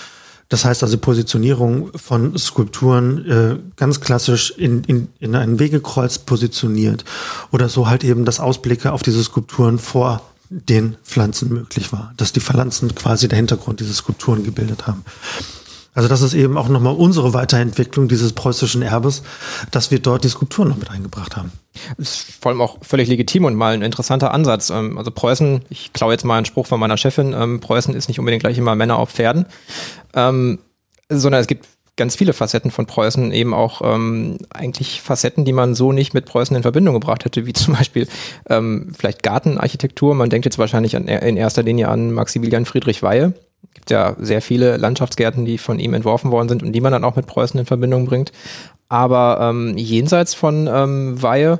Das 0.49 0.65
heißt 0.65 0.83
also 0.83 0.97
Positionierung 0.97 1.91
von 1.97 2.37
Skulpturen 2.37 3.25
äh, 3.29 3.59
ganz 3.75 4.01
klassisch 4.01 4.51
in, 4.51 4.83
in, 4.83 5.07
in 5.19 5.35
ein 5.35 5.59
Wegekreuz 5.59 6.19
positioniert 6.19 7.05
oder 7.51 7.69
so 7.69 7.87
halt 7.87 8.03
eben, 8.03 8.25
dass 8.25 8.39
Ausblicke 8.39 8.91
auf 8.91 9.01
diese 9.01 9.23
Skulpturen 9.23 9.79
vor 9.79 10.21
den 10.49 10.97
Pflanzen 11.03 11.49
möglich 11.49 11.91
war, 11.91 12.13
dass 12.17 12.33
die 12.33 12.39
Pflanzen 12.39 12.93
quasi 12.93 13.27
der 13.27 13.37
Hintergrund 13.37 13.79
dieser 13.79 13.93
Skulpturen 13.93 14.43
gebildet 14.43 14.85
haben. 14.85 15.03
Also 15.93 16.09
das 16.09 16.21
ist 16.21 16.33
eben 16.33 16.57
auch 16.57 16.69
nochmal 16.69 16.95
unsere 16.95 17.33
Weiterentwicklung 17.33 18.07
dieses 18.07 18.33
preußischen 18.33 18.81
Erbes, 18.81 19.23
dass 19.71 19.91
wir 19.91 19.99
dort 19.99 20.23
die 20.23 20.29
Skulpturen 20.29 20.69
noch 20.69 20.77
mit 20.77 20.89
eingebracht 20.89 21.37
haben. 21.37 21.51
Das 21.97 22.09
ist 22.09 22.41
vor 22.41 22.51
allem 22.51 22.61
auch 22.61 22.77
völlig 22.81 23.09
legitim 23.09 23.45
und 23.45 23.55
mal 23.55 23.73
ein 23.73 23.81
interessanter 23.81 24.33
Ansatz. 24.33 24.69
Ähm, 24.69 24.97
also 24.97 25.11
Preußen, 25.11 25.63
ich 25.69 25.93
klaue 25.93 26.13
jetzt 26.13 26.25
mal 26.25 26.37
einen 26.37 26.45
Spruch 26.45 26.67
von 26.67 26.79
meiner 26.79 26.97
Chefin, 26.97 27.33
ähm, 27.33 27.59
Preußen 27.59 27.93
ist 27.93 28.07
nicht 28.07 28.19
unbedingt 28.19 28.43
gleich 28.43 28.57
immer 28.57 28.75
Männer 28.75 28.97
auf 28.97 29.11
Pferden, 29.11 29.45
ähm, 30.15 30.59
sondern 31.09 31.41
es 31.41 31.47
gibt 31.47 31.67
ganz 31.95 32.15
viele 32.15 32.33
Facetten 32.33 32.71
von 32.71 32.87
Preußen, 32.87 33.31
eben 33.31 33.53
auch 33.53 33.81
eigentlich 34.49 34.99
Facetten, 34.99 35.45
die 35.45 35.53
man 35.53 35.75
so 35.75 35.91
nicht 35.91 36.15
mit 36.15 36.25
Preußen 36.25 36.55
in 36.55 36.63
Verbindung 36.63 36.95
gebracht 36.95 37.23
hätte, 37.23 37.45
wie 37.45 37.53
zum 37.53 37.75
Beispiel 37.75 38.07
vielleicht 38.47 39.21
Gartenarchitektur. 39.21 40.15
Man 40.15 40.31
denkt 40.31 40.45
jetzt 40.45 40.57
wahrscheinlich 40.57 40.95
in 40.95 41.37
erster 41.37 41.61
Linie 41.61 41.89
an 41.89 42.11
Maximilian 42.11 42.65
Friedrich 42.65 43.03
Weihe, 43.03 43.33
gibt 43.73 43.91
ja 43.91 44.15
sehr 44.19 44.41
viele 44.41 44.77
Landschaftsgärten, 44.77 45.45
die 45.45 45.57
von 45.57 45.79
ihm 45.79 45.93
entworfen 45.93 46.31
worden 46.31 46.49
sind 46.49 46.63
und 46.63 46.71
die 46.71 46.81
man 46.81 46.91
dann 46.91 47.03
auch 47.03 47.15
mit 47.15 47.25
Preußen 47.25 47.59
in 47.59 47.65
Verbindung 47.65 48.05
bringt. 48.05 48.31
Aber 48.89 49.39
ähm, 49.41 49.77
jenseits 49.77 50.33
von 50.33 50.67
ähm, 50.71 51.21
Weihe 51.21 51.59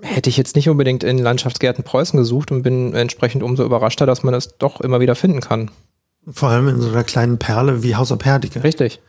hätte 0.00 0.30
ich 0.30 0.36
jetzt 0.36 0.56
nicht 0.56 0.68
unbedingt 0.68 1.04
in 1.04 1.18
Landschaftsgärten 1.18 1.84
Preußen 1.84 2.18
gesucht 2.18 2.50
und 2.50 2.62
bin 2.62 2.94
entsprechend 2.94 3.42
umso 3.42 3.64
überraschter, 3.64 4.06
dass 4.06 4.22
man 4.22 4.34
es 4.34 4.56
doch 4.58 4.80
immer 4.80 5.00
wieder 5.00 5.14
finden 5.14 5.40
kann. 5.40 5.70
Vor 6.30 6.50
allem 6.50 6.68
in 6.68 6.80
so 6.80 6.88
einer 6.88 7.04
kleinen 7.04 7.38
Perle 7.38 7.82
wie 7.82 7.96
Haus 7.96 8.16
Perdike. 8.16 8.62
Richtig. 8.62 9.00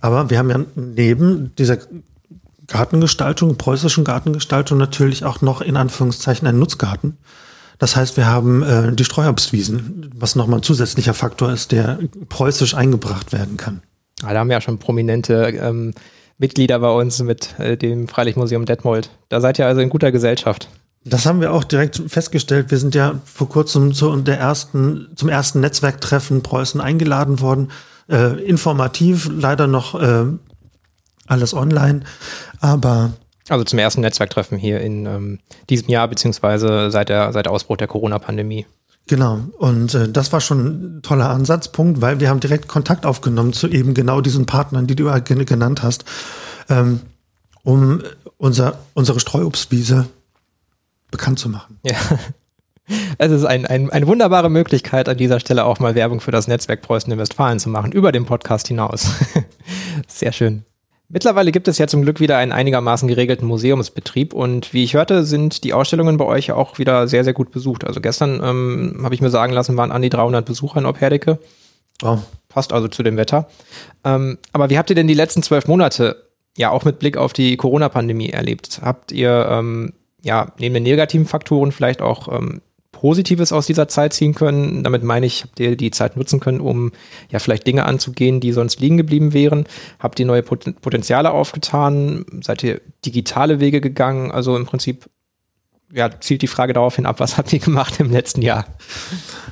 Aber 0.00 0.30
wir 0.30 0.38
haben 0.38 0.50
ja 0.50 0.60
neben 0.74 1.54
dieser 1.56 1.78
Gartengestaltung, 2.66 3.56
preußischen 3.56 4.04
Gartengestaltung 4.04 4.78
natürlich 4.78 5.24
auch 5.24 5.40
noch 5.40 5.60
in 5.60 5.76
Anführungszeichen 5.76 6.46
einen 6.46 6.58
Nutzgarten. 6.58 7.16
Das 7.78 7.96
heißt, 7.96 8.16
wir 8.16 8.26
haben 8.26 8.62
äh, 8.62 8.92
die 8.92 9.04
Streuobstwiesen, 9.04 10.10
was 10.14 10.34
nochmal 10.34 10.60
ein 10.60 10.62
zusätzlicher 10.62 11.14
Faktor 11.14 11.52
ist, 11.52 11.72
der 11.72 11.98
preußisch 12.28 12.74
eingebracht 12.74 13.32
werden 13.32 13.56
kann. 13.56 13.82
Ah, 14.22 14.32
da 14.32 14.40
haben 14.40 14.48
wir 14.48 14.54
ja 14.54 14.60
schon 14.60 14.78
prominente 14.78 15.34
ähm, 15.60 15.92
Mitglieder 16.38 16.78
bei 16.78 16.90
uns 16.90 17.22
mit 17.22 17.58
äh, 17.58 17.76
dem 17.76 18.08
Freilichtmuseum 18.08 18.64
Detmold. 18.64 19.10
Da 19.28 19.40
seid 19.40 19.58
ihr 19.58 19.66
also 19.66 19.80
in 19.80 19.90
guter 19.90 20.12
Gesellschaft. 20.12 20.68
Das 21.04 21.24
haben 21.24 21.40
wir 21.40 21.52
auch 21.52 21.64
direkt 21.64 22.02
festgestellt. 22.08 22.70
Wir 22.70 22.78
sind 22.78 22.94
ja 22.94 23.20
vor 23.24 23.48
kurzem 23.48 23.94
zu 23.94 24.14
der 24.16 24.38
ersten, 24.38 25.08
zum 25.14 25.28
ersten 25.28 25.60
Netzwerktreffen 25.60 26.42
Preußen 26.42 26.80
eingeladen 26.80 27.40
worden. 27.40 27.68
Äh, 28.08 28.42
informativ, 28.44 29.30
leider 29.32 29.66
noch 29.66 30.00
äh, 30.00 30.24
alles 31.26 31.54
online, 31.54 32.00
aber 32.60 33.12
also 33.48 33.64
zum 33.64 33.78
ersten 33.78 34.00
Netzwerktreffen 34.00 34.58
hier 34.58 34.80
in 34.80 35.06
ähm, 35.06 35.38
diesem 35.70 35.88
Jahr, 35.88 36.08
beziehungsweise 36.08 36.90
seit 36.90 37.08
der, 37.08 37.32
seit 37.32 37.48
Ausbruch 37.48 37.76
der 37.76 37.86
Corona-Pandemie. 37.86 38.66
Genau, 39.08 39.40
und 39.58 39.94
äh, 39.94 40.08
das 40.08 40.32
war 40.32 40.40
schon 40.40 40.98
ein 40.98 41.02
toller 41.02 41.30
Ansatzpunkt, 41.30 42.00
weil 42.00 42.18
wir 42.18 42.28
haben 42.28 42.40
direkt 42.40 42.66
Kontakt 42.66 43.06
aufgenommen 43.06 43.52
zu 43.52 43.68
eben 43.68 43.94
genau 43.94 44.20
diesen 44.20 44.46
Partnern, 44.46 44.88
die 44.88 44.96
du 44.96 45.10
genannt 45.22 45.82
hast, 45.84 46.04
ähm, 46.68 47.00
um 47.62 48.02
unser, 48.36 48.78
unsere 48.94 49.20
Streuobstwiese 49.20 50.06
bekannt 51.10 51.38
zu 51.38 51.48
machen. 51.48 51.78
Ja. 51.84 51.96
Es 53.18 53.32
ist 53.32 53.44
ein, 53.44 53.66
ein, 53.66 53.90
eine 53.90 54.06
wunderbare 54.06 54.48
Möglichkeit, 54.48 55.08
an 55.08 55.16
dieser 55.16 55.40
Stelle 55.40 55.64
auch 55.64 55.80
mal 55.80 55.96
Werbung 55.96 56.20
für 56.20 56.30
das 56.30 56.46
Netzwerk 56.46 56.82
Preußen 56.82 57.12
in 57.12 57.18
Westfalen 57.18 57.58
zu 57.58 57.68
machen, 57.68 57.90
über 57.90 58.12
den 58.12 58.26
Podcast 58.26 58.68
hinaus. 58.68 59.10
Sehr 60.06 60.30
schön. 60.30 60.64
Mittlerweile 61.08 61.52
gibt 61.52 61.68
es 61.68 61.78
ja 61.78 61.86
zum 61.86 62.02
Glück 62.02 62.18
wieder 62.18 62.36
einen 62.36 62.50
einigermaßen 62.50 63.06
geregelten 63.06 63.46
Museumsbetrieb 63.46 64.34
und 64.34 64.72
wie 64.72 64.82
ich 64.82 64.94
hörte, 64.94 65.24
sind 65.24 65.62
die 65.62 65.72
Ausstellungen 65.72 66.16
bei 66.16 66.24
euch 66.24 66.50
auch 66.50 66.78
wieder 66.78 67.06
sehr, 67.06 67.22
sehr 67.22 67.32
gut 67.32 67.52
besucht. 67.52 67.84
Also 67.84 68.00
gestern 68.00 68.40
ähm, 68.42 69.00
habe 69.04 69.14
ich 69.14 69.20
mir 69.20 69.30
sagen 69.30 69.52
lassen, 69.52 69.76
waren 69.76 69.92
an 69.92 70.02
die 70.02 70.10
300 70.10 70.44
Besucher 70.44 70.80
in 70.80 70.86
Opherdecke. 70.86 71.38
Oh. 72.02 72.18
Passt 72.48 72.72
also 72.72 72.88
zu 72.88 73.04
dem 73.04 73.16
Wetter. 73.16 73.48
Ähm, 74.04 74.38
aber 74.52 74.68
wie 74.68 74.78
habt 74.78 74.90
ihr 74.90 74.96
denn 74.96 75.06
die 75.06 75.14
letzten 75.14 75.44
zwölf 75.44 75.68
Monate 75.68 76.24
ja 76.56 76.70
auch 76.70 76.84
mit 76.84 76.98
Blick 76.98 77.16
auf 77.16 77.32
die 77.32 77.56
Corona-Pandemie 77.56 78.30
erlebt? 78.30 78.80
Habt 78.82 79.12
ihr 79.12 79.46
ähm, 79.48 79.92
ja 80.22 80.52
neben 80.58 80.74
den 80.74 80.82
negativen 80.82 81.26
Faktoren 81.26 81.70
vielleicht 81.70 82.02
auch 82.02 82.28
ähm, 82.36 82.62
Positives 82.96 83.52
aus 83.52 83.66
dieser 83.66 83.88
Zeit 83.88 84.14
ziehen 84.14 84.34
können. 84.34 84.82
Damit 84.82 85.02
meine 85.02 85.26
ich, 85.26 85.42
habt 85.42 85.60
ihr 85.60 85.76
die 85.76 85.90
Zeit 85.90 86.16
nutzen 86.16 86.40
können, 86.40 86.60
um 86.60 86.92
ja 87.30 87.38
vielleicht 87.38 87.66
Dinge 87.66 87.84
anzugehen, 87.84 88.40
die 88.40 88.52
sonst 88.52 88.80
liegen 88.80 88.96
geblieben 88.96 89.34
wären? 89.34 89.66
Habt 89.98 90.18
ihr 90.18 90.24
neue 90.24 90.42
Potenziale 90.42 91.30
aufgetan? 91.30 92.24
Seid 92.42 92.62
ihr 92.62 92.80
digitale 93.04 93.60
Wege 93.60 93.82
gegangen? 93.82 94.30
Also 94.30 94.56
im 94.56 94.64
Prinzip 94.64 95.10
ja, 95.92 96.10
zielt 96.20 96.40
die 96.40 96.46
Frage 96.46 96.72
darauf 96.72 96.96
hin 96.96 97.04
ab, 97.04 97.20
was 97.20 97.36
habt 97.36 97.52
ihr 97.52 97.58
gemacht 97.58 98.00
im 98.00 98.10
letzten 98.10 98.40
Jahr? 98.40 98.64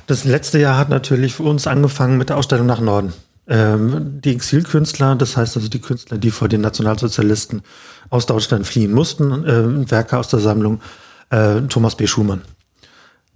Das 0.07 0.23
letzte 0.23 0.59
Jahr 0.59 0.77
hat 0.77 0.89
natürlich 0.89 1.35
für 1.35 1.43
uns 1.43 1.67
angefangen 1.67 2.17
mit 2.17 2.29
der 2.29 2.37
Ausstellung 2.37 2.65
nach 2.65 2.81
Norden. 2.81 3.13
Ähm, 3.47 4.21
die 4.21 4.31
Exilkünstler, 4.31 5.15
das 5.15 5.37
heißt 5.37 5.55
also 5.55 5.69
die 5.69 5.81
Künstler, 5.81 6.17
die 6.17 6.31
vor 6.31 6.47
den 6.47 6.61
Nationalsozialisten 6.61 7.61
aus 8.09 8.25
Deutschland 8.25 8.65
fliehen 8.65 8.91
mussten, 8.91 9.45
äh, 9.45 9.91
Werke 9.91 10.17
aus 10.17 10.29
der 10.29 10.39
Sammlung 10.39 10.81
äh, 11.29 11.61
Thomas 11.69 11.95
B. 11.95 12.07
Schumann. 12.07 12.41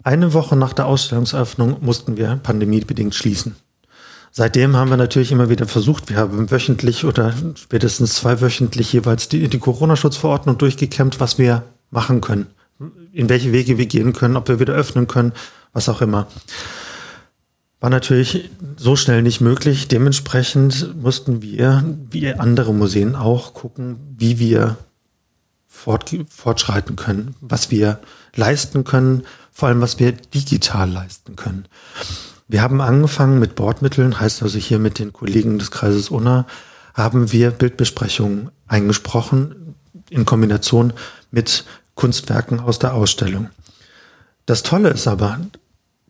Eine 0.04 0.34
Woche 0.34 0.56
nach 0.56 0.74
der 0.74 0.86
Ausstellungseröffnung 0.86 1.78
mussten 1.82 2.18
wir 2.18 2.36
pandemiebedingt 2.38 3.16
schließen. 3.16 3.56
Seitdem 4.32 4.76
haben 4.76 4.90
wir 4.90 4.98
natürlich 4.98 5.32
immer 5.32 5.50
wieder 5.50 5.68
versucht, 5.68 6.10
wir 6.10 6.18
haben 6.18 6.52
wöchentlich 6.52 7.04
oder 7.04 7.34
spätestens 7.56 8.14
zweiwöchentlich 8.16 8.94
jeweils 8.94 9.28
die, 9.28 9.48
die 9.50 9.60
Corona-Schutzverordnung 9.60 10.58
durchgekämmt, 10.58 11.20
was 11.20 11.38
wir 11.38 11.64
machen 11.90 12.22
können, 12.22 12.48
in 13.12 13.28
welche 13.28 13.52
Wege 13.52 13.78
wir 13.78 13.88
gehen 13.88 14.14
können, 14.14 14.38
ob 14.38 14.48
wir 14.48 14.60
wieder 14.60 14.74
öffnen 14.74 15.08
können, 15.08 15.34
was 15.74 15.90
auch 15.90 16.02
immer. 16.02 16.28
War 17.80 17.90
natürlich 17.90 18.50
so 18.78 18.96
schnell 18.96 19.22
nicht 19.22 19.42
möglich. 19.42 19.88
Dementsprechend 19.88 21.02
mussten 21.02 21.42
wir, 21.42 21.84
wie 22.12 22.34
andere 22.34 22.74
Museen 22.74 23.16
auch, 23.16 23.54
gucken, 23.54 23.98
wie 24.18 24.38
wir 24.38 24.78
fort, 25.66 26.14
fortschreiten 26.30 26.98
können, 26.98 27.36
was 27.42 27.72
wir 27.72 28.00
leisten 28.36 28.84
können, 28.84 29.24
vor 29.52 29.70
allem 29.70 29.82
was 29.82 30.00
wir 30.00 30.12
digital 30.12 30.90
leisten 30.90 31.36
können. 31.36 31.66
Wir 32.48 32.62
haben 32.62 32.82
angefangen 32.82 33.40
mit 33.40 33.56
Bordmitteln, 33.56 34.20
heißt 34.20 34.42
also 34.42 34.58
hier 34.58 34.80
mit 34.80 35.00
den 35.00 35.14
Kollegen 35.14 35.60
des 35.60 35.72
Kreises 35.72 36.10
Unna, 36.10 36.48
haben 36.94 37.32
wir 37.32 37.52
Bildbesprechungen 37.52 38.50
eingesprochen 38.68 39.76
in 40.10 40.26
Kombination 40.26 40.94
mit 41.32 41.66
Kunstwerken 41.96 42.60
aus 42.60 42.80
der 42.80 42.94
Ausstellung. 42.94 43.50
Das 44.46 44.64
Tolle 44.64 44.90
ist 44.90 45.08
aber, 45.08 45.40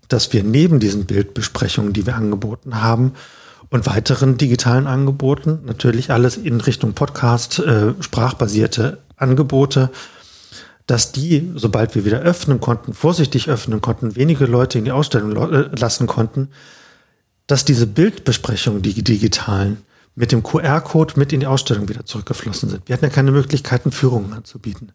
dass 0.08 0.32
wir 0.32 0.44
neben 0.44 0.80
diesen 0.80 1.06
Bildbesprechungen, 1.06 1.94
die 1.94 2.06
wir 2.06 2.16
angeboten 2.16 2.82
haben, 2.82 3.14
und 3.70 3.86
weiteren 3.86 4.38
digitalen 4.38 4.88
Angeboten, 4.88 5.60
natürlich 5.66 6.12
alles 6.12 6.38
in 6.38 6.60
Richtung 6.60 6.94
Podcast, 6.94 7.60
äh, 7.60 7.94
sprachbasierte 8.00 9.00
Angebote, 9.16 9.92
dass 10.90 11.12
die, 11.12 11.52
sobald 11.54 11.94
wir 11.94 12.04
wieder 12.04 12.22
öffnen 12.22 12.60
konnten, 12.60 12.94
vorsichtig 12.96 13.48
öffnen 13.48 13.80
konnten, 13.80 14.16
wenige 14.16 14.46
Leute 14.46 14.80
in 14.80 14.86
die 14.86 14.92
Ausstellung 14.92 15.36
äh, 15.54 15.70
lassen 15.78 16.08
konnten, 16.08 16.50
dass 17.46 17.64
diese 17.64 17.86
Bildbesprechungen, 17.86 18.82
die 18.82 19.04
digitalen, 19.04 19.78
mit 20.16 20.32
dem 20.32 20.42
QR-Code 20.42 21.14
mit 21.18 21.32
in 21.32 21.42
die 21.42 21.48
Ausstellung 21.48 21.88
wieder 21.90 22.06
zurückgeflossen 22.06 22.70
sind. 22.70 22.88
Wir 22.88 22.94
hatten 22.94 23.06
ja 23.06 23.12
keine 23.12 23.32
Möglichkeiten, 23.32 23.92
Führungen 23.92 24.34
anzubieten. 24.34 24.92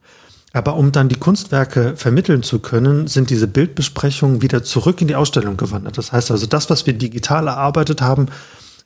Aber 0.53 0.75
um 0.75 0.91
dann 0.91 1.09
die 1.09 1.19
Kunstwerke 1.19 1.95
vermitteln 1.97 2.43
zu 2.43 2.59
können, 2.59 3.07
sind 3.07 3.31
diese 3.31 3.47
Bildbesprechungen 3.47 4.43
wieder 4.43 4.65
zurück 4.65 5.01
in 5.01 5.07
die 5.07 5.15
Ausstellung 5.15 5.57
gewandert. 5.57 5.97
Das 5.97 6.11
heißt 6.11 6.33
also, 6.33 6.47
das, 6.47 6.71
was 6.71 6.87
wir 6.87 6.95
digital 6.95 7.47
erarbeitet 7.47 8.03
haben, 8.03 8.27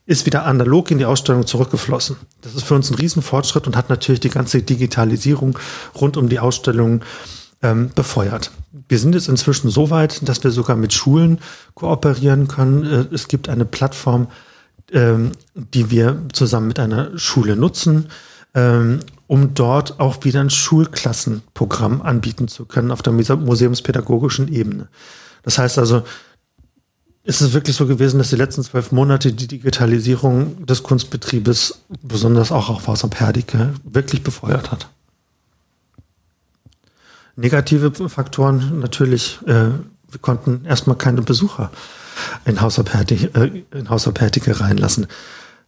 ist 0.08 0.24
wieder 0.24 0.46
analog 0.46 0.90
in 0.90 0.96
die 0.96 1.04
Ausstellung 1.04 1.46
zurückgeflossen. 1.46 2.16
Das 2.40 2.54
ist 2.54 2.64
für 2.64 2.74
uns 2.74 2.90
ein 2.90 2.94
Riesenfortschritt 2.94 3.66
und 3.66 3.76
hat 3.76 3.90
natürlich 3.90 4.20
die 4.20 4.30
ganze 4.30 4.62
Digitalisierung 4.62 5.58
rund 6.00 6.16
um 6.16 6.30
die 6.30 6.38
Ausstellung 6.38 7.02
ähm, 7.62 7.90
befeuert. 7.94 8.50
Wir 8.88 8.98
sind 8.98 9.14
jetzt 9.14 9.28
inzwischen 9.28 9.68
so 9.68 9.90
weit, 9.90 10.26
dass 10.26 10.42
wir 10.42 10.50
sogar 10.50 10.76
mit 10.76 10.94
Schulen 10.94 11.40
kooperieren 11.74 12.48
können. 12.48 12.84
Äh, 12.84 13.14
es 13.14 13.28
gibt 13.28 13.50
eine 13.50 13.66
Plattform, 13.66 14.28
ähm, 14.92 15.32
die 15.52 15.90
wir 15.90 16.22
zusammen 16.32 16.68
mit 16.68 16.78
einer 16.78 17.18
Schule 17.18 17.54
nutzen, 17.54 18.08
ähm, 18.54 19.00
um 19.26 19.52
dort 19.52 20.00
auch 20.00 20.24
wieder 20.24 20.40
ein 20.40 20.48
Schulklassenprogramm 20.48 22.00
anbieten 22.00 22.48
zu 22.48 22.64
können 22.64 22.92
auf 22.92 23.02
der 23.02 23.12
museumspädagogischen 23.12 24.48
Ebene. 24.48 24.88
Das 25.42 25.58
heißt 25.58 25.78
also, 25.78 26.02
ist 27.24 27.40
es 27.40 27.52
wirklich 27.52 27.76
so 27.76 27.86
gewesen, 27.86 28.18
dass 28.18 28.30
die 28.30 28.36
letzten 28.36 28.62
zwölf 28.62 28.92
Monate 28.92 29.32
die 29.32 29.46
Digitalisierung 29.46 30.64
des 30.64 30.82
Kunstbetriebes, 30.82 31.82
besonders 32.02 32.52
auch 32.52 32.70
auf 32.70 32.86
Haus 32.86 33.04
am 33.04 33.10
Perdike, 33.10 33.74
wirklich 33.84 34.22
befeuert 34.22 34.70
hat? 34.70 34.88
Negative 37.36 37.92
Faktoren 38.08 38.80
natürlich, 38.80 39.38
äh, 39.46 39.70
wir 40.10 40.20
konnten 40.20 40.64
erstmal 40.64 40.96
keine 40.96 41.22
Besucher 41.22 41.70
in 42.44 42.60
Haus 42.60 42.78
am 42.78 42.84
Perdike, 42.86 43.30
äh, 43.34 44.52
reinlassen. 44.52 45.06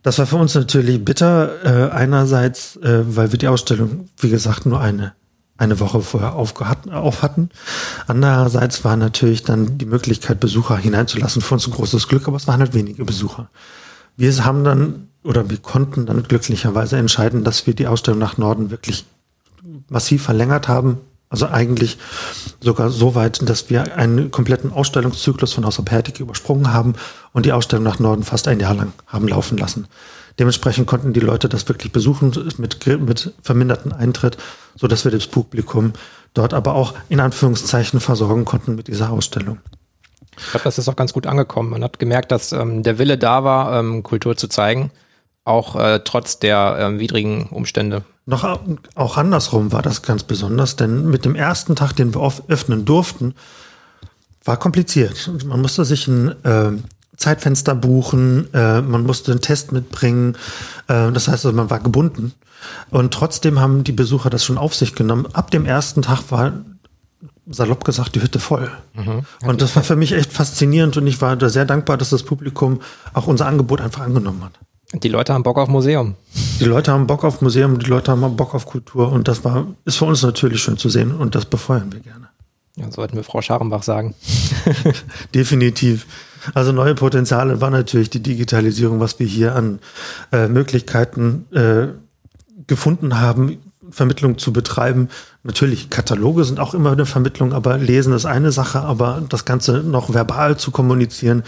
Das 0.03 0.19
war 0.19 0.27
für 0.27 0.37
uns 0.37 0.55
natürlich 0.55 1.05
bitter. 1.05 1.91
Äh, 1.91 1.93
einerseits, 1.93 2.77
äh, 2.77 3.05
weil 3.05 3.33
wir 3.33 3.39
die 3.39 3.49
Ausstellung, 3.49 4.09
wie 4.17 4.31
gesagt, 4.31 4.67
nur 4.67 4.81
eine 4.81 5.13
eine 5.61 5.79
Woche 5.79 6.01
vorher 6.01 6.35
auf 6.35 6.55
hatten. 6.63 7.51
Andererseits 8.07 8.85
war 8.85 8.97
natürlich 8.97 9.43
dann 9.43 9.79
die 9.79 9.87
Möglichkeit, 9.87 10.41
Besucher 10.41 10.77
hineinzulassen, 10.77 11.43
für 11.43 11.55
uns 11.55 11.67
ein 11.67 11.73
großes 11.73 12.09
Glück, 12.09 12.27
aber 12.27 12.39
es 12.39 12.49
waren 12.49 12.61
halt 12.61 12.75
wenige 12.75 13.05
Besucher. 13.05 13.51
Wir 14.17 14.45
haben 14.45 14.65
dann 14.65 15.09
oder 15.23 15.51
wir 15.51 15.59
konnten 15.59 16.07
dann 16.07 16.23
glücklicherweise 16.23 16.97
entscheiden, 16.97 17.45
dass 17.45 17.67
wir 17.67 17.75
die 17.75 17.87
Ausstellung 17.87 18.21
nach 18.21 18.39
Norden 18.39 18.71
wirklich 18.71 19.05
massiv 19.89 20.23
verlängert 20.23 20.67
haben. 20.67 20.99
Also 21.29 21.47
eigentlich 21.47 21.99
sogar 22.61 22.91
so 22.91 23.15
weit, 23.15 23.49
dass 23.49 23.71
wir 23.71 23.97
einen 23.97 24.31
kompletten 24.31 24.73
Ausstellungszyklus 24.73 25.53
von 25.53 25.65
Außerpertik 25.65 26.19
übersprungen 26.21 26.73
haben 26.73 26.95
und 27.33 27.47
die 27.47 27.53
Ausstellung 27.53 27.85
nach 27.85 27.99
Norden 27.99 28.25
fast 28.25 28.49
ein 28.49 28.61
Jahr 28.61 28.75
lang 28.75 28.93
haben 29.07 29.29
laufen 29.29 29.59
lassen. 29.59 29.87
Dementsprechend 30.41 30.87
konnten 30.87 31.13
die 31.13 31.21
Leute 31.21 31.51
das 31.51 31.69
wirklich 31.69 31.93
besuchen 31.93 32.33
mit, 32.57 32.87
mit 32.87 33.35
verminderten 33.43 33.93
Eintritt, 33.93 34.39
so 34.75 34.89
dass 34.89 35.05
wir 35.05 35.13
das 35.13 35.27
Publikum 35.27 35.93
dort 36.33 36.55
aber 36.55 36.75
auch 36.75 36.95
in 37.11 37.21
Anführungszeichen 37.21 38.01
versorgen 38.01 38.47
konnten 38.47 38.75
mit 38.75 38.89
dieser 38.89 39.11
Ausstellung. 39.11 39.59
Ich 40.39 40.51
glaube, 40.51 40.65
das 40.65 40.79
ist 40.79 40.89
auch 40.89 40.97
ganz 40.97 41.13
gut 41.13 41.27
angekommen. 41.27 41.69
Man 41.69 41.85
hat 41.85 41.99
gemerkt, 41.99 42.33
dass 42.33 42.53
ähm, 42.53 42.83
der 42.83 42.99
Wille 42.99 43.19
da 43.19 43.45
war, 43.45 43.79
ähm, 43.79 44.03
Kultur 44.03 44.35
zu 44.35 44.49
zeigen, 44.49 44.91
auch 45.45 45.77
äh, 45.77 46.01
trotz 46.05 46.39
der 46.39 46.79
ähm, 46.81 46.99
widrigen 46.99 47.49
Umstände. 47.49 48.03
Noch 48.25 48.61
auch 48.95 49.17
andersrum 49.19 49.73
war 49.73 49.83
das 49.83 50.01
ganz 50.01 50.23
besonders, 50.23 50.75
denn 50.75 51.11
mit 51.11 51.27
dem 51.27 51.35
ersten 51.35 51.77
Tag, 51.77 51.93
den 51.97 52.15
wir 52.15 52.33
öffnen 52.49 52.87
durften, 52.87 53.35
war 54.43 54.57
kompliziert. 54.57 55.31
Man 55.45 55.61
musste 55.61 55.85
sich 55.85 56.09
ein 56.09 56.29
äh, 56.47 56.73
Zeitfenster 57.21 57.75
buchen, 57.75 58.53
äh, 58.55 58.81
man 58.81 59.05
musste 59.05 59.31
einen 59.31 59.43
Test 59.43 59.73
mitbringen. 59.73 60.37
Äh, 60.89 61.13
das 61.13 61.29
heißt, 61.29 61.45
also, 61.45 61.53
man 61.53 61.69
war 61.71 61.79
gebunden. 61.79 62.33
Und 62.91 63.13
trotzdem 63.13 63.61
haben 63.61 63.85
die 63.85 63.93
Besucher 63.93 64.31
das 64.31 64.45
schon 64.45 64.59
auf 64.59 64.75
sich 64.75 64.95
genommen. 64.95 65.27
Ab 65.35 65.51
dem 65.51 65.67
ersten 65.67 66.03
Tag 66.03 66.23
war 66.31 66.53
salopp 67.47 67.85
gesagt 67.85 68.15
die 68.15 68.23
Hütte 68.23 68.39
voll. 68.39 68.71
Mhm. 68.95 69.23
Und 69.47 69.61
das 69.61 69.77
war 69.77 69.83
für 69.83 69.97
mich 69.97 70.13
echt 70.13 70.33
faszinierend 70.33 70.97
und 70.97 71.07
ich 71.07 71.21
war 71.21 71.37
da 71.37 71.49
sehr 71.49 71.65
dankbar, 71.65 71.99
dass 71.99 72.11
das 72.11 72.23
Publikum 72.23 72.81
auch 73.13 73.27
unser 73.27 73.47
Angebot 73.47 73.81
einfach 73.81 74.03
angenommen 74.03 74.43
hat. 74.45 74.53
Die 75.03 75.09
Leute 75.09 75.35
haben 75.35 75.43
Bock 75.43 75.59
auf 75.59 75.69
Museum. 75.69 76.15
Die 76.59 76.65
Leute 76.65 76.93
haben 76.93 77.07
Bock 77.07 77.25
auf 77.25 77.43
Museum, 77.43 77.79
die 77.79 77.87
Leute 77.87 78.13
haben 78.13 78.37
Bock 78.37 78.55
auf 78.55 78.67
Kultur 78.67 79.13
und 79.13 79.29
das 79.29 79.45
war, 79.45 79.67
ist 79.85 79.97
für 79.97 80.05
uns 80.05 80.23
natürlich 80.23 80.63
schön 80.63 80.79
zu 80.79 80.89
sehen 80.89 81.13
und 81.13 81.35
das 81.35 81.45
befeuern 81.45 81.93
wir 81.93 82.01
gerne. 82.01 82.29
Ja, 82.77 82.91
sollten 82.91 83.17
wir 83.17 83.25
Frau 83.25 83.43
Scharenbach 83.43 83.83
sagen. 83.83 84.15
Definitiv. 85.35 86.07
Also 86.55 86.73
neue 86.73 86.95
Potenziale 86.95 87.61
war 87.61 87.71
natürlich 87.71 88.11
die 88.11 88.23
Digitalisierung, 88.23 89.01
was 89.01 89.19
wir 89.19 89.27
hier 89.27 89.55
an 89.55 89.79
äh, 90.33 90.49
Möglichkeiten 90.49 91.47
äh, 91.53 91.89
gefunden 92.67 93.21
haben, 93.21 93.59
Vermittlung 93.91 94.39
zu 94.39 94.53
betreiben. 94.53 95.09
Natürlich, 95.43 95.91
Kataloge 95.91 96.45
sind 96.45 96.61
auch 96.61 96.75
immer 96.75 96.93
eine 96.93 97.07
Vermittlung, 97.07 97.53
aber 97.53 97.79
Lesen 97.79 98.13
ist 98.13 98.27
eine 98.27 98.53
Sache, 98.53 98.81
aber 98.81 99.23
das 99.29 99.45
Ganze 99.45 99.79
noch 99.79 100.13
verbal 100.15 100.57
zu 100.57 100.71
kommunizieren, 100.71 101.43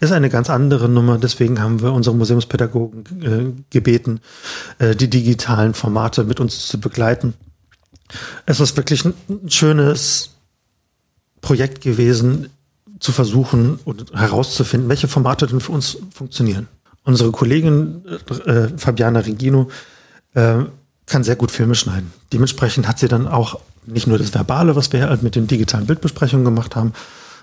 ist 0.00 0.12
eine 0.12 0.28
ganz 0.28 0.50
andere 0.50 0.88
Nummer. 0.88 1.18
Deswegen 1.18 1.60
haben 1.60 1.82
wir 1.82 1.92
unsere 1.92 2.14
Museumspädagogen 2.16 3.22
äh, 3.22 3.62
gebeten, 3.70 4.20
äh, 4.78 4.94
die 4.94 5.10
digitalen 5.10 5.74
Formate 5.74 6.24
mit 6.24 6.40
uns 6.40 6.68
zu 6.68 6.78
begleiten. 6.78 7.34
Es 8.46 8.60
ist 8.60 8.76
wirklich 8.76 9.04
ein, 9.04 9.14
ein 9.28 9.50
schönes 9.50 10.36
Projekt 11.40 11.80
gewesen, 11.80 12.50
zu 13.00 13.12
versuchen 13.12 13.80
und 13.84 14.12
herauszufinden, 14.12 14.88
welche 14.88 15.08
Formate 15.08 15.46
denn 15.46 15.60
für 15.60 15.72
uns 15.72 15.98
funktionieren. 16.14 16.68
Unsere 17.02 17.32
Kollegin 17.32 18.04
äh, 18.44 18.68
Fabiana 18.76 19.20
Regino 19.20 19.70
äh, 20.34 20.58
kann 21.06 21.24
sehr 21.24 21.36
gut 21.36 21.50
Filme 21.50 21.74
schneiden. 21.74 22.12
Dementsprechend 22.32 22.86
hat 22.86 22.98
sie 22.98 23.08
dann 23.08 23.26
auch 23.26 23.58
nicht 23.86 24.06
nur 24.06 24.18
das 24.18 24.34
Verbale, 24.34 24.76
was 24.76 24.92
wir 24.92 25.08
halt 25.08 25.22
mit 25.22 25.34
den 25.34 25.46
digitalen 25.46 25.86
Bildbesprechungen 25.86 26.44
gemacht 26.44 26.76
haben, 26.76 26.92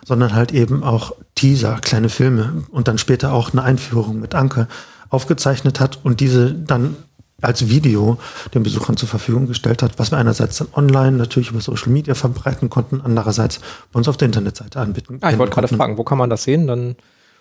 sondern 0.05 0.33
halt 0.33 0.53
eben 0.53 0.83
auch 0.83 1.13
Teaser, 1.35 1.79
kleine 1.81 2.09
Filme 2.09 2.63
und 2.69 2.87
dann 2.87 2.97
später 2.97 3.33
auch 3.33 3.51
eine 3.51 3.63
Einführung 3.63 4.19
mit 4.19 4.35
Anke 4.35 4.67
aufgezeichnet 5.09 5.79
hat 5.79 5.99
und 6.03 6.19
diese 6.19 6.53
dann 6.53 6.95
als 7.41 7.69
Video 7.69 8.17
den 8.53 8.63
Besuchern 8.63 8.97
zur 8.97 9.07
Verfügung 9.07 9.47
gestellt 9.47 9.83
hat, 9.83 9.99
was 9.99 10.11
wir 10.11 10.17
einerseits 10.17 10.57
dann 10.57 10.69
online 10.73 11.17
natürlich 11.17 11.51
über 11.51 11.61
Social 11.61 11.89
Media 11.89 12.15
verbreiten 12.15 12.69
konnten, 12.69 13.01
andererseits 13.01 13.59
bei 13.91 13.97
uns 13.99 14.07
auf 14.07 14.17
der 14.17 14.25
Internetseite 14.27 14.79
anbieten. 14.79 15.19
Ah, 15.21 15.31
ich 15.31 15.37
wollte 15.37 15.53
gerade 15.53 15.67
fragen, 15.67 15.97
wo 15.97 16.03
kann 16.03 16.17
man 16.17 16.29
das 16.29 16.43
sehen? 16.43 16.65
Dann 16.67 16.95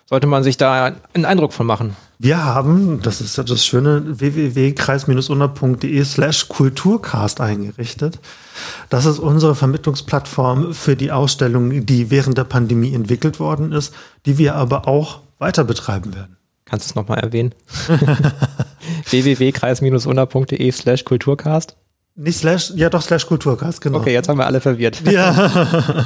sollte 0.05 0.27
man 0.27 0.43
sich 0.43 0.57
da 0.57 0.93
einen 1.13 1.25
Eindruck 1.25 1.51
von 1.51 1.65
machen. 1.65 1.95
Wir 2.19 2.43
haben, 2.43 3.01
das 3.01 3.21
ist 3.21 3.37
das 3.37 3.65
Schöne, 3.65 4.19
www.kreis-unna.de 4.19 6.03
slash 6.03 6.47
Kulturcast 6.47 7.41
eingerichtet. 7.41 8.19
Das 8.89 9.05
ist 9.05 9.19
unsere 9.19 9.53
Vermittlungsplattform 9.53 10.73
für 10.73 10.95
die 10.95 11.11
Ausstellung, 11.11 11.85
die 11.85 12.09
während 12.09 12.37
der 12.37 12.45
Pandemie 12.45 12.93
entwickelt 12.93 13.39
worden 13.39 13.71
ist, 13.71 13.93
die 14.25 14.37
wir 14.37 14.55
aber 14.55 14.87
auch 14.87 15.19
weiter 15.39 15.63
betreiben 15.63 16.15
werden. 16.15 16.37
Kannst 16.65 16.87
du 16.87 16.91
es 16.91 16.95
nochmal 16.95 17.19
erwähnen? 17.19 17.53
www.kreis-unna.de 19.09 20.71
slash 20.71 21.05
Kulturcast? 21.05 21.75
Nicht 22.15 22.39
slash, 22.39 22.71
ja 22.75 22.89
doch 22.89 23.01
slash 23.01 23.27
Kulturcast, 23.27 23.81
genau. 23.81 23.99
Okay, 23.99 24.13
jetzt 24.13 24.27
haben 24.27 24.37
wir 24.37 24.45
alle 24.47 24.61
verwirrt. 24.61 25.01
Ja. 25.09 26.05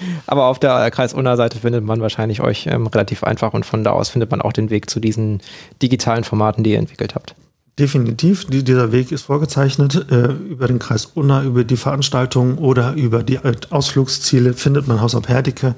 Aber 0.26 0.46
auf 0.46 0.58
der 0.58 0.90
Kreis-Unna-Seite 0.90 1.58
findet 1.58 1.84
man 1.84 2.00
wahrscheinlich 2.00 2.40
euch 2.40 2.66
ähm, 2.66 2.86
relativ 2.86 3.24
einfach 3.24 3.54
und 3.54 3.64
von 3.64 3.84
da 3.84 3.92
aus 3.92 4.08
findet 4.08 4.30
man 4.30 4.40
auch 4.40 4.52
den 4.52 4.70
Weg 4.70 4.90
zu 4.90 5.00
diesen 5.00 5.40
digitalen 5.82 6.24
Formaten, 6.24 6.64
die 6.64 6.72
ihr 6.72 6.78
entwickelt 6.78 7.14
habt. 7.14 7.34
Definitiv, 7.78 8.46
die, 8.46 8.64
dieser 8.64 8.90
Weg 8.90 9.12
ist 9.12 9.22
vorgezeichnet. 9.22 10.06
Äh, 10.10 10.32
über 10.32 10.66
den 10.66 10.78
Kreis 10.78 11.04
Unna, 11.04 11.42
über 11.42 11.62
die 11.64 11.76
Veranstaltungen 11.76 12.56
oder 12.56 12.94
über 12.94 13.22
die 13.22 13.38
Ausflugsziele 13.70 14.54
findet 14.54 14.88
man 14.88 15.00
Haus 15.00 15.14
ab 15.14 15.28
Herdecke. 15.28 15.74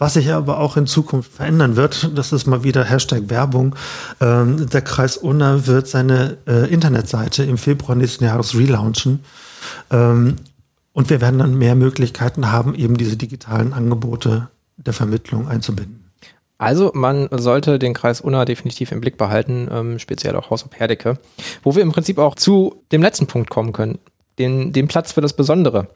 Was 0.00 0.14
sich 0.14 0.32
aber 0.32 0.58
auch 0.58 0.78
in 0.78 0.86
Zukunft 0.86 1.30
verändern 1.30 1.76
wird, 1.76 2.12
das 2.16 2.32
ist 2.32 2.46
mal 2.46 2.64
wieder 2.64 2.84
Hashtag 2.84 3.28
Werbung. 3.28 3.76
Ähm, 4.22 4.66
der 4.70 4.80
Kreis 4.80 5.18
Unna 5.18 5.66
wird 5.66 5.88
seine 5.88 6.38
äh, 6.46 6.72
Internetseite 6.72 7.44
im 7.44 7.58
Februar 7.58 7.94
nächsten 7.94 8.24
Jahres 8.24 8.56
relaunchen. 8.56 9.22
Ähm, 9.90 10.36
und 10.94 11.10
wir 11.10 11.20
werden 11.20 11.38
dann 11.38 11.58
mehr 11.58 11.74
Möglichkeiten 11.74 12.50
haben, 12.50 12.74
eben 12.74 12.96
diese 12.96 13.18
digitalen 13.18 13.74
Angebote 13.74 14.48
der 14.78 14.94
Vermittlung 14.94 15.48
einzubinden. 15.48 16.10
Also 16.56 16.92
man 16.94 17.28
sollte 17.30 17.78
den 17.78 17.92
Kreis 17.92 18.22
Unna 18.22 18.46
definitiv 18.46 18.92
im 18.92 19.02
Blick 19.02 19.18
behalten, 19.18 19.68
ähm, 19.70 19.98
speziell 19.98 20.34
auch 20.34 20.48
Haus 20.48 20.64
ob 20.64 20.74
Herdecke, 20.76 21.18
wo 21.62 21.76
wir 21.76 21.82
im 21.82 21.92
Prinzip 21.92 22.16
auch 22.16 22.36
zu 22.36 22.82
dem 22.90 23.02
letzten 23.02 23.26
Punkt 23.26 23.50
kommen 23.50 23.74
können, 23.74 23.98
den, 24.38 24.72
den 24.72 24.88
Platz 24.88 25.12
für 25.12 25.20
das 25.20 25.34
Besondere. 25.34 25.88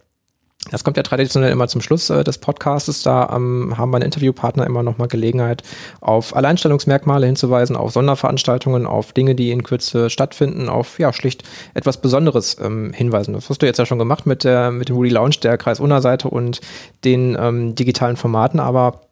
Das 0.70 0.82
kommt 0.82 0.96
ja 0.96 1.02
traditionell 1.02 1.52
immer 1.52 1.68
zum 1.68 1.82
Schluss 1.82 2.08
äh, 2.08 2.24
des 2.24 2.38
Podcasts. 2.38 3.02
Da 3.02 3.30
ähm, 3.34 3.74
haben 3.76 3.90
meine 3.90 4.06
Interviewpartner 4.06 4.66
immer 4.66 4.82
nochmal 4.82 5.08
Gelegenheit, 5.08 5.62
auf 6.00 6.34
Alleinstellungsmerkmale 6.34 7.26
hinzuweisen, 7.26 7.76
auf 7.76 7.92
Sonderveranstaltungen, 7.92 8.86
auf 8.86 9.12
Dinge, 9.12 9.34
die 9.34 9.50
in 9.50 9.62
Kürze 9.62 10.08
stattfinden, 10.08 10.68
auf 10.68 10.98
ja 10.98 11.12
schlicht 11.12 11.44
etwas 11.74 12.00
Besonderes 12.00 12.56
ähm, 12.60 12.92
hinweisen. 12.94 13.34
Das 13.34 13.50
hast 13.50 13.60
du 13.60 13.66
jetzt 13.66 13.78
ja 13.78 13.86
schon 13.86 13.98
gemacht 13.98 14.26
mit 14.26 14.44
der 14.44 14.70
mit 14.70 14.88
dem 14.88 14.96
Woody 14.96 15.10
Lounge 15.10 15.36
der 15.42 15.58
Kreis 15.58 15.80
Unna-Seite 15.80 16.28
und 16.28 16.60
den 17.04 17.36
ähm, 17.38 17.74
digitalen 17.74 18.16
Formaten. 18.16 18.58
Aber 18.58 19.02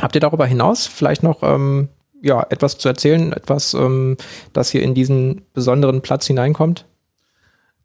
habt 0.00 0.14
ihr 0.14 0.20
darüber 0.20 0.46
hinaus 0.46 0.86
vielleicht 0.86 1.22
noch 1.22 1.42
ähm, 1.42 1.88
ja 2.22 2.44
etwas 2.48 2.78
zu 2.78 2.88
erzählen, 2.88 3.32
etwas, 3.34 3.74
ähm, 3.74 4.16
das 4.54 4.70
hier 4.70 4.82
in 4.82 4.94
diesen 4.94 5.42
besonderen 5.52 6.00
Platz 6.00 6.26
hineinkommt? 6.26 6.86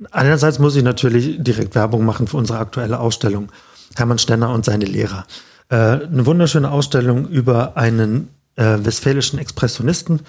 Einerseits 0.10 0.58
muss 0.58 0.76
ich 0.76 0.84
natürlich 0.84 1.44
direkt 1.44 1.76
Werbung 1.76 2.06
machen 2.06 2.28
für 2.28 2.38
unsere 2.38 2.60
aktuelle 2.60 3.00
Ausstellung. 3.00 3.52
Hermann 3.96 4.18
Stenner 4.18 4.52
und 4.52 4.66
seine 4.66 4.86
Lehrer. 4.86 5.26
Äh, 5.70 5.76
eine 5.76 6.26
wunderschöne 6.26 6.72
Ausstellung 6.72 7.28
über 7.28 7.78
einen 7.78 8.30
äh, 8.56 8.78
westfälischen 8.82 9.38
Expressionisten, 9.40 10.22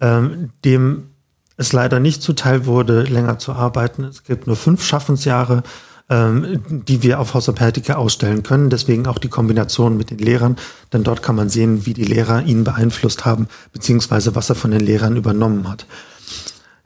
äh, 0.00 0.22
dem 0.64 1.10
es 1.56 1.72
leider 1.72 2.00
nicht 2.00 2.22
zuteil 2.22 2.64
wurde, 2.64 3.02
länger 3.02 3.38
zu 3.38 3.52
arbeiten. 3.52 4.04
Es 4.04 4.24
gibt 4.24 4.46
nur 4.46 4.56
fünf 4.56 4.82
Schaffensjahre, 4.82 5.62
ähm, 6.08 6.62
die 6.68 7.02
wir 7.02 7.20
auf 7.20 7.34
Haus 7.34 7.48
ausstellen 7.48 8.42
können. 8.42 8.70
Deswegen 8.70 9.06
auch 9.06 9.18
die 9.18 9.28
Kombination 9.28 9.96
mit 9.96 10.10
den 10.10 10.18
Lehrern, 10.18 10.56
denn 10.92 11.04
dort 11.04 11.22
kann 11.22 11.36
man 11.36 11.50
sehen, 11.50 11.86
wie 11.86 11.94
die 11.94 12.04
Lehrer 12.04 12.42
ihn 12.42 12.64
beeinflusst 12.64 13.24
haben, 13.24 13.46
beziehungsweise 13.72 14.34
was 14.34 14.48
er 14.48 14.56
von 14.56 14.70
den 14.70 14.80
Lehrern 14.80 15.16
übernommen 15.16 15.68
hat. 15.68 15.86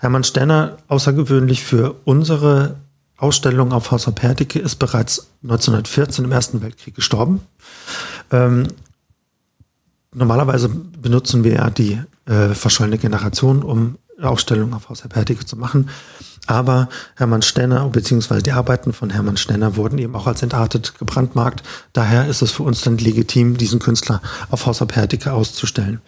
Hermann 0.04 0.22
Stenner, 0.22 0.76
außergewöhnlich 0.88 1.64
für 1.64 1.94
unsere 2.04 2.76
Ausstellung 3.16 3.72
auf 3.72 3.90
Haus 3.90 4.04
Pertike, 4.14 4.58
ist 4.58 4.76
bereits 4.76 5.30
1914 5.42 6.26
im 6.26 6.30
Ersten 6.30 6.60
Weltkrieg 6.60 6.94
gestorben. 6.94 7.40
Ähm, 8.30 8.68
normalerweise 10.12 10.68
benutzen 10.68 11.42
wir 11.42 11.54
ja 11.54 11.70
die 11.70 12.02
äh, 12.26 12.48
verschollene 12.50 12.98
Generation, 12.98 13.62
um 13.62 13.96
Ausstellungen 14.20 14.74
auf 14.74 14.90
Haus 14.90 15.00
Pertike 15.00 15.46
zu 15.46 15.56
machen. 15.56 15.88
Aber 16.46 16.88
Hermann 17.16 17.42
Stenner 17.42 17.88
beziehungsweise 17.88 18.42
die 18.42 18.52
Arbeiten 18.52 18.92
von 18.92 19.10
Hermann 19.10 19.36
Stenner 19.36 19.76
wurden 19.76 19.98
eben 19.98 20.14
auch 20.14 20.26
als 20.26 20.42
entartet 20.42 20.98
gebrandmarkt. 20.98 21.62
Daher 21.92 22.26
ist 22.26 22.42
es 22.42 22.52
für 22.52 22.64
uns 22.64 22.82
dann 22.82 22.98
legitim, 22.98 23.56
diesen 23.56 23.78
Künstler 23.78 24.20
auf 24.50 24.66
Haus 24.66 24.84
Pertike 24.84 25.32
auszustellen. 25.32 26.00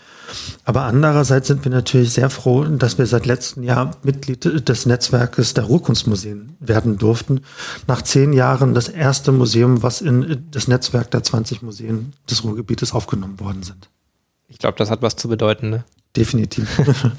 Aber 0.64 0.82
andererseits 0.82 1.48
sind 1.48 1.64
wir 1.64 1.70
natürlich 1.70 2.12
sehr 2.12 2.30
froh, 2.30 2.64
dass 2.64 2.98
wir 2.98 3.06
seit 3.06 3.26
letztem 3.26 3.62
Jahr 3.62 3.92
Mitglied 4.02 4.68
des 4.68 4.84
Netzwerkes 4.84 5.54
der 5.54 5.64
Ruhrkunstmuseen 5.64 6.56
werden 6.60 6.98
durften. 6.98 7.42
Nach 7.86 8.02
zehn 8.02 8.32
Jahren 8.32 8.74
das 8.74 8.88
erste 8.88 9.32
Museum, 9.32 9.82
was 9.82 10.00
in 10.00 10.46
das 10.50 10.68
Netzwerk 10.68 11.10
der 11.12 11.22
20 11.22 11.62
Museen 11.62 12.12
des 12.28 12.44
Ruhrgebietes 12.44 12.92
aufgenommen 12.92 13.40
worden 13.40 13.62
sind. 13.62 13.88
Ich 14.48 14.58
glaube, 14.58 14.78
das 14.78 14.90
hat 14.90 15.02
was 15.02 15.16
zu 15.16 15.28
bedeuten, 15.28 15.70
ne? 15.70 15.84
Definitiv. 16.16 16.68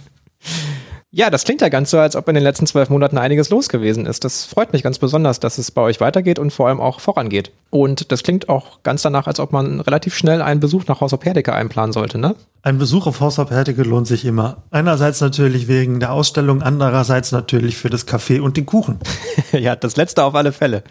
Ja, 1.11 1.29
das 1.29 1.45
klingt 1.45 1.61
ja 1.61 1.69
ganz 1.69 1.89
so, 1.89 1.99
als 1.99 2.17
ob 2.17 2.27
in 2.27 2.35
den 2.35 2.43
letzten 2.43 2.67
zwölf 2.67 2.89
Monaten 2.89 3.17
einiges 3.17 3.49
los 3.49 3.69
gewesen 3.69 4.05
ist. 4.05 4.25
Das 4.25 4.43
freut 4.43 4.73
mich 4.73 4.83
ganz 4.83 4.99
besonders, 4.99 5.39
dass 5.39 5.57
es 5.57 5.71
bei 5.71 5.81
euch 5.81 6.01
weitergeht 6.01 6.37
und 6.37 6.51
vor 6.51 6.67
allem 6.67 6.81
auch 6.81 6.99
vorangeht. 6.99 7.51
Und 7.69 8.11
das 8.11 8.23
klingt 8.23 8.49
auch 8.49 8.83
ganz 8.83 9.03
danach, 9.03 9.25
als 9.25 9.39
ob 9.39 9.53
man 9.53 9.79
relativ 9.79 10.15
schnell 10.15 10.41
einen 10.41 10.59
Besuch 10.59 10.85
nach 10.87 10.99
Haus 10.99 11.13
auf 11.13 11.23
Herdecke 11.23 11.53
einplanen 11.53 11.93
sollte, 11.93 12.17
ne? 12.17 12.35
Ein 12.61 12.77
Besuch 12.77 13.07
auf 13.07 13.21
Haus 13.21 13.39
auf 13.39 13.51
Herdecke 13.51 13.83
lohnt 13.83 14.05
sich 14.05 14.25
immer. 14.25 14.63
Einerseits 14.69 15.21
natürlich 15.21 15.69
wegen 15.69 16.01
der 16.01 16.11
Ausstellung, 16.11 16.61
andererseits 16.61 17.31
natürlich 17.31 17.77
für 17.77 17.89
das 17.89 18.05
Café 18.05 18.41
und 18.41 18.57
den 18.57 18.65
Kuchen. 18.65 18.99
ja, 19.53 19.77
das 19.77 19.95
letzte 19.95 20.25
auf 20.25 20.35
alle 20.35 20.51
Fälle. 20.51 20.83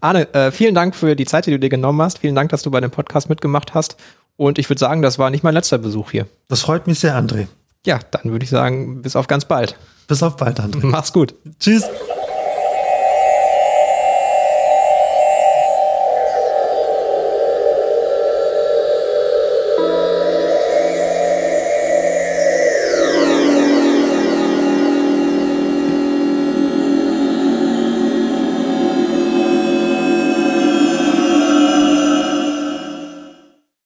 Arne, 0.00 0.34
äh, 0.34 0.50
vielen 0.50 0.74
Dank 0.74 0.96
für 0.96 1.14
die 1.14 1.26
Zeit, 1.26 1.46
die 1.46 1.52
du 1.52 1.60
dir 1.60 1.68
genommen 1.68 2.02
hast. 2.02 2.18
Vielen 2.18 2.34
Dank, 2.34 2.50
dass 2.50 2.62
du 2.62 2.72
bei 2.72 2.80
dem 2.80 2.90
Podcast 2.90 3.28
mitgemacht 3.28 3.74
hast. 3.74 3.96
Und 4.36 4.58
ich 4.58 4.68
würde 4.68 4.80
sagen, 4.80 5.02
das 5.02 5.20
war 5.20 5.30
nicht 5.30 5.44
mein 5.44 5.54
letzter 5.54 5.78
Besuch 5.78 6.10
hier. 6.10 6.26
Das 6.48 6.62
freut 6.62 6.88
mich 6.88 6.98
sehr, 6.98 7.16
André. 7.16 7.46
Ja, 7.84 7.98
dann 8.10 8.30
würde 8.30 8.44
ich 8.44 8.50
sagen, 8.50 9.02
bis 9.02 9.16
auf 9.16 9.26
ganz 9.26 9.44
bald. 9.44 9.76
Bis 10.06 10.22
auf 10.22 10.36
bald, 10.36 10.60
André. 10.60 10.86
Mach's 10.86 11.12
gut. 11.12 11.34
Tschüss. 11.58 11.84